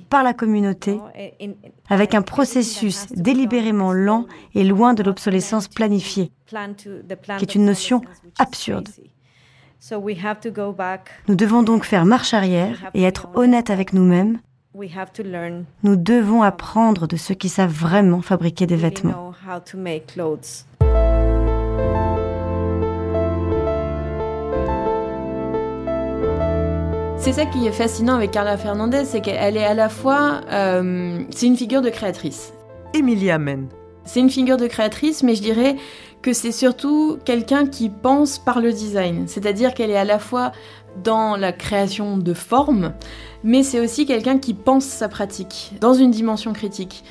par 0.09 0.23
la 0.23 0.33
communauté, 0.33 0.99
avec 1.89 2.13
un 2.13 2.21
processus 2.21 3.07
délibérément 3.11 3.91
lent 3.91 4.27
et 4.53 4.63
loin 4.63 4.93
de 4.93 5.03
l'obsolescence 5.03 5.67
planifiée, 5.67 6.31
qui 6.47 7.43
est 7.43 7.55
une 7.55 7.65
notion 7.65 8.01
absurde. 8.39 8.89
Nous 11.27 11.35
devons 11.35 11.63
donc 11.63 11.83
faire 11.83 12.05
marche 12.05 12.33
arrière 12.33 12.89
et 12.93 13.03
être 13.03 13.29
honnêtes 13.35 13.69
avec 13.69 13.93
nous-mêmes. 13.93 14.39
Nous 15.83 15.95
devons 15.95 16.41
apprendre 16.41 17.07
de 17.07 17.15
ceux 17.15 17.35
qui 17.35 17.49
savent 17.49 17.71
vraiment 17.71 18.21
fabriquer 18.21 18.67
des 18.67 18.75
vêtements. 18.75 19.33
C'est 27.17 27.31
ça 27.33 27.45
qui 27.45 27.65
est 27.65 27.71
fascinant 27.71 28.15
avec 28.15 28.31
Carla 28.31 28.57
Fernandez, 28.57 29.05
c'est 29.05 29.21
qu'elle 29.21 29.57
est 29.57 29.65
à 29.65 29.73
la 29.73 29.89
fois, 29.89 30.41
euh, 30.51 31.23
c'est 31.31 31.47
une 31.47 31.57
figure 31.57 31.81
de 31.81 31.89
créatrice. 31.89 32.53
Emilia 32.93 33.39
Men. 33.39 33.67
C'est 34.03 34.19
une 34.19 34.29
figure 34.29 34.57
de 34.57 34.67
créatrice, 34.67 35.23
mais 35.23 35.33
je 35.33 35.41
dirais 35.41 35.75
que 36.25 36.33
c'est 36.33 36.51
surtout 36.51 37.19
quelqu'un 37.23 37.67
qui 37.67 37.87
pense 37.87 38.39
par 38.39 38.59
le 38.59 38.73
design. 38.73 39.27
C'est-à-dire 39.27 39.75
qu'elle 39.75 39.91
est 39.91 39.95
à 39.95 40.05
la 40.05 40.17
fois 40.17 40.53
dans 41.03 41.35
la 41.35 41.51
création 41.51 42.17
de 42.17 42.33
formes, 42.33 42.93
mais 43.43 43.61
c'est 43.61 43.79
aussi 43.79 44.07
quelqu'un 44.07 44.39
qui 44.39 44.55
pense 44.55 44.85
sa 44.85 45.07
pratique 45.07 45.73
dans 45.81 45.93
une 45.93 46.09
dimension 46.09 46.51
critique. 46.51 47.03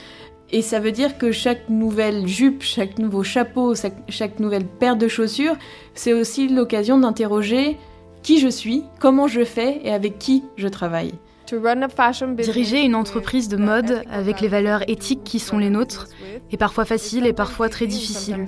Et 0.51 0.63
ça 0.63 0.81
veut 0.81 0.91
dire 0.91 1.17
que 1.17 1.31
chaque 1.31 1.69
nouvelle 1.69 2.27
jupe, 2.27 2.65
chaque 2.65 2.99
nouveau 2.99 3.23
chapeau, 3.23 3.75
chaque 4.09 4.41
nouvelle 4.41 4.67
paire 4.67 4.97
de 4.97 5.07
chaussures, 5.07 5.55
c'est 5.95 6.13
aussi 6.13 6.49
l'occasion 6.49 6.99
d'interroger 6.99 7.79
qui 8.25 8.41
je 8.41 8.49
suis, 8.49 8.83
comment 8.99 9.29
je 9.29 9.45
fais 9.45 9.81
et 9.85 9.93
avec 9.93 10.19
qui 10.19 10.43
je 10.57 10.67
travaille. 10.67 11.13
Diriger 11.47 12.83
une 12.83 12.95
entreprise 12.95 13.49
de 13.49 13.57
mode 13.57 14.03
avec 14.11 14.41
les 14.41 14.49
valeurs 14.49 14.83
éthiques 14.89 15.25
qui 15.25 15.39
sont 15.39 15.59
les 15.59 15.71
nôtres 15.71 16.09
est 16.51 16.57
parfois 16.57 16.85
facile 16.85 17.27
et 17.27 17.33
parfois 17.33 17.69
très 17.69 17.87
difficile. 17.87 18.47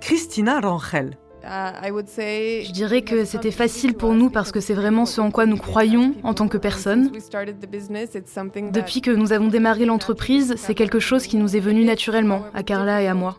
Christina 0.00 0.60
Rangel 0.60 1.16
je 1.44 2.72
dirais 2.72 3.02
que 3.02 3.24
c'était 3.24 3.50
facile 3.50 3.94
pour 3.94 4.14
nous 4.14 4.30
parce 4.30 4.52
que 4.52 4.60
c'est 4.60 4.74
vraiment 4.74 5.06
ce 5.06 5.20
en 5.20 5.30
quoi 5.30 5.46
nous 5.46 5.56
croyons 5.56 6.14
en 6.22 6.34
tant 6.34 6.48
que 6.48 6.58
personne. 6.58 7.10
Depuis 8.72 9.00
que 9.00 9.10
nous 9.10 9.32
avons 9.32 9.48
démarré 9.48 9.84
l'entreprise, 9.84 10.54
c'est 10.56 10.74
quelque 10.74 11.00
chose 11.00 11.26
qui 11.26 11.36
nous 11.36 11.56
est 11.56 11.60
venu 11.60 11.84
naturellement, 11.84 12.42
à 12.54 12.62
Carla 12.62 13.02
et 13.02 13.08
à 13.08 13.14
moi. 13.14 13.36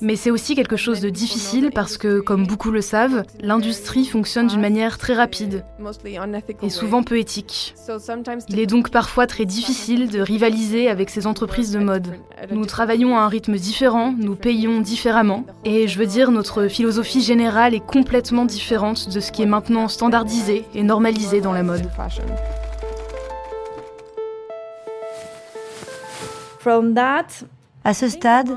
Mais 0.00 0.16
c'est 0.16 0.30
aussi 0.30 0.54
quelque 0.54 0.76
chose 0.76 1.00
de 1.00 1.10
difficile 1.10 1.70
parce 1.74 1.96
que, 1.96 2.20
comme 2.20 2.46
beaucoup 2.46 2.70
le 2.70 2.80
savent, 2.80 3.24
l'industrie 3.40 4.06
fonctionne 4.06 4.48
d'une 4.48 4.60
manière 4.60 4.98
très 4.98 5.14
rapide 5.14 5.64
et 6.62 6.70
souvent 6.70 7.02
peu 7.02 7.18
éthique. 7.18 7.74
Il 8.48 8.58
est 8.58 8.66
donc 8.66 8.90
parfois 8.90 9.26
très 9.26 9.44
difficile 9.44 10.08
de 10.08 10.20
rivaliser 10.20 10.88
avec 10.88 11.10
ces 11.10 11.26
entreprises 11.26 11.72
de 11.72 11.78
mode. 11.78 12.14
Nous 12.50 12.66
travaillons 12.66 13.16
à 13.16 13.22
un 13.22 13.28
rythme 13.28 13.56
différent, 13.56 14.14
nous 14.18 14.36
payons 14.36 14.80
différemment, 14.80 15.44
et 15.64 15.88
je 15.88 15.98
veux 15.98 16.06
dire, 16.06 16.30
notre 16.30 16.68
philosophie 16.68 17.22
générale 17.44 17.74
est 17.74 17.86
complètement 17.86 18.46
différente 18.46 19.10
de 19.10 19.20
ce 19.20 19.30
qui 19.30 19.42
est 19.42 19.46
maintenant 19.46 19.86
standardisé 19.88 20.64
et 20.74 20.82
normalisé 20.82 21.42
dans 21.42 21.52
la 21.52 21.62
mode. 21.62 21.86
À 27.84 27.92
ce 27.92 28.08
stade, 28.08 28.48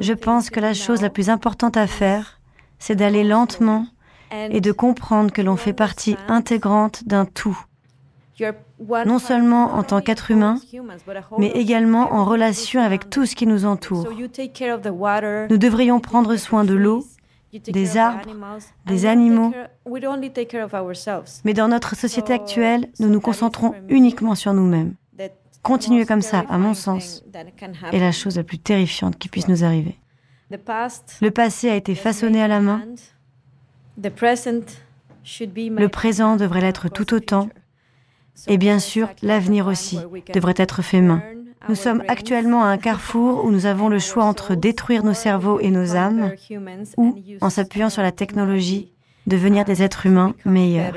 je 0.00 0.14
pense 0.14 0.48
que 0.48 0.60
la 0.60 0.72
chose 0.72 1.02
la 1.02 1.10
plus 1.10 1.28
importante 1.28 1.76
à 1.76 1.86
faire, 1.86 2.40
c'est 2.78 2.96
d'aller 2.96 3.22
lentement 3.22 3.84
et 4.32 4.62
de 4.62 4.72
comprendre 4.72 5.30
que 5.30 5.42
l'on 5.42 5.56
fait 5.56 5.74
partie 5.74 6.16
intégrante 6.26 7.06
d'un 7.06 7.26
tout, 7.26 7.58
non 9.04 9.18
seulement 9.18 9.74
en 9.74 9.82
tant 9.82 10.00
qu'être 10.00 10.30
humain, 10.30 10.58
mais 11.36 11.50
également 11.50 12.14
en 12.14 12.24
relation 12.24 12.80
avec 12.80 13.10
tout 13.10 13.26
ce 13.26 13.36
qui 13.36 13.46
nous 13.46 13.66
entoure. 13.66 14.08
Nous 15.50 15.58
devrions 15.58 16.00
prendre 16.00 16.36
soin 16.36 16.64
de 16.64 16.74
l'eau, 16.74 17.04
des 17.52 17.96
arbres, 17.96 18.28
des 18.86 19.06
animaux. 19.06 19.52
Mais 21.44 21.54
dans 21.54 21.68
notre 21.68 21.96
société 21.96 22.32
actuelle, 22.32 22.88
nous 22.98 23.08
nous 23.08 23.20
concentrons 23.20 23.74
uniquement 23.88 24.34
sur 24.34 24.52
nous-mêmes. 24.52 24.94
Continuer 25.62 26.06
comme 26.06 26.22
ça, 26.22 26.44
à 26.48 26.58
mon 26.58 26.74
sens, 26.74 27.24
est 27.92 27.98
la 27.98 28.12
chose 28.12 28.36
la 28.36 28.44
plus 28.44 28.58
terrifiante 28.58 29.18
qui 29.18 29.28
puisse 29.28 29.48
nous 29.48 29.64
arriver. 29.64 29.98
Le 30.50 31.30
passé 31.30 31.70
a 31.70 31.74
été 31.74 31.94
façonné 31.94 32.40
à 32.42 32.48
la 32.48 32.60
main. 32.60 32.82
Le 33.96 35.86
présent 35.88 36.36
devrait 36.36 36.60
l'être 36.60 36.88
tout 36.88 37.14
autant. 37.14 37.48
Et 38.46 38.58
bien 38.58 38.78
sûr, 38.78 39.08
l'avenir 39.22 39.66
aussi 39.66 39.98
devrait 40.32 40.54
être 40.56 40.82
fait 40.82 41.00
main. 41.00 41.22
Nous 41.68 41.74
sommes 41.74 42.02
actuellement 42.06 42.62
à 42.62 42.68
un 42.68 42.78
carrefour 42.78 43.44
où 43.44 43.50
nous 43.50 43.66
avons 43.66 43.88
le 43.88 43.98
choix 43.98 44.24
entre 44.24 44.54
détruire 44.54 45.04
nos 45.04 45.14
cerveaux 45.14 45.58
et 45.58 45.70
nos 45.70 45.96
âmes 45.96 46.30
ou, 46.96 47.16
en 47.40 47.50
s'appuyant 47.50 47.90
sur 47.90 48.02
la 48.02 48.12
technologie, 48.12 48.92
devenir 49.26 49.64
des 49.64 49.82
êtres 49.82 50.06
humains 50.06 50.34
meilleurs. 50.44 50.94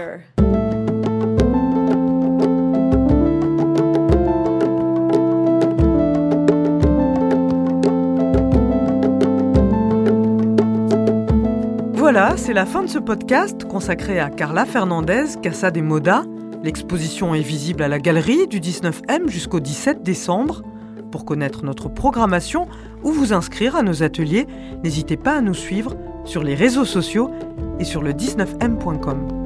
Voilà, 11.94 12.38
c'est 12.38 12.54
la 12.54 12.66
fin 12.66 12.82
de 12.82 12.88
ce 12.88 12.98
podcast 12.98 13.66
consacré 13.66 14.20
à 14.20 14.30
Carla 14.30 14.66
Fernandez, 14.66 15.26
Casa 15.42 15.70
de 15.70 15.82
Moda, 15.82 16.24
L'exposition 16.62 17.34
est 17.34 17.42
visible 17.42 17.84
à 17.84 17.88
la 17.88 18.00
galerie 18.00 18.48
du 18.48 18.60
19M 18.60 19.30
jusqu'au 19.30 19.62
17 19.62 20.04
décembre. 20.04 20.62
Pour 21.10 21.24
connaître 21.24 21.64
notre 21.64 21.88
programmation 21.88 22.68
ou 23.02 23.12
vous 23.12 23.32
inscrire 23.32 23.78
à 23.78 23.82
nos 23.82 24.04
ateliers, 24.04 24.46
n'hésitez 24.84 25.16
pas 25.16 25.38
à 25.38 25.42
nous 25.42 25.54
suivre 25.54 25.96
sur 26.26 26.44
les 26.44 26.56
réseaux 26.56 26.86
sociaux 26.86 27.32
et 27.80 27.86
sur 27.86 28.02
le 28.02 28.12
19m.com. 28.12 29.39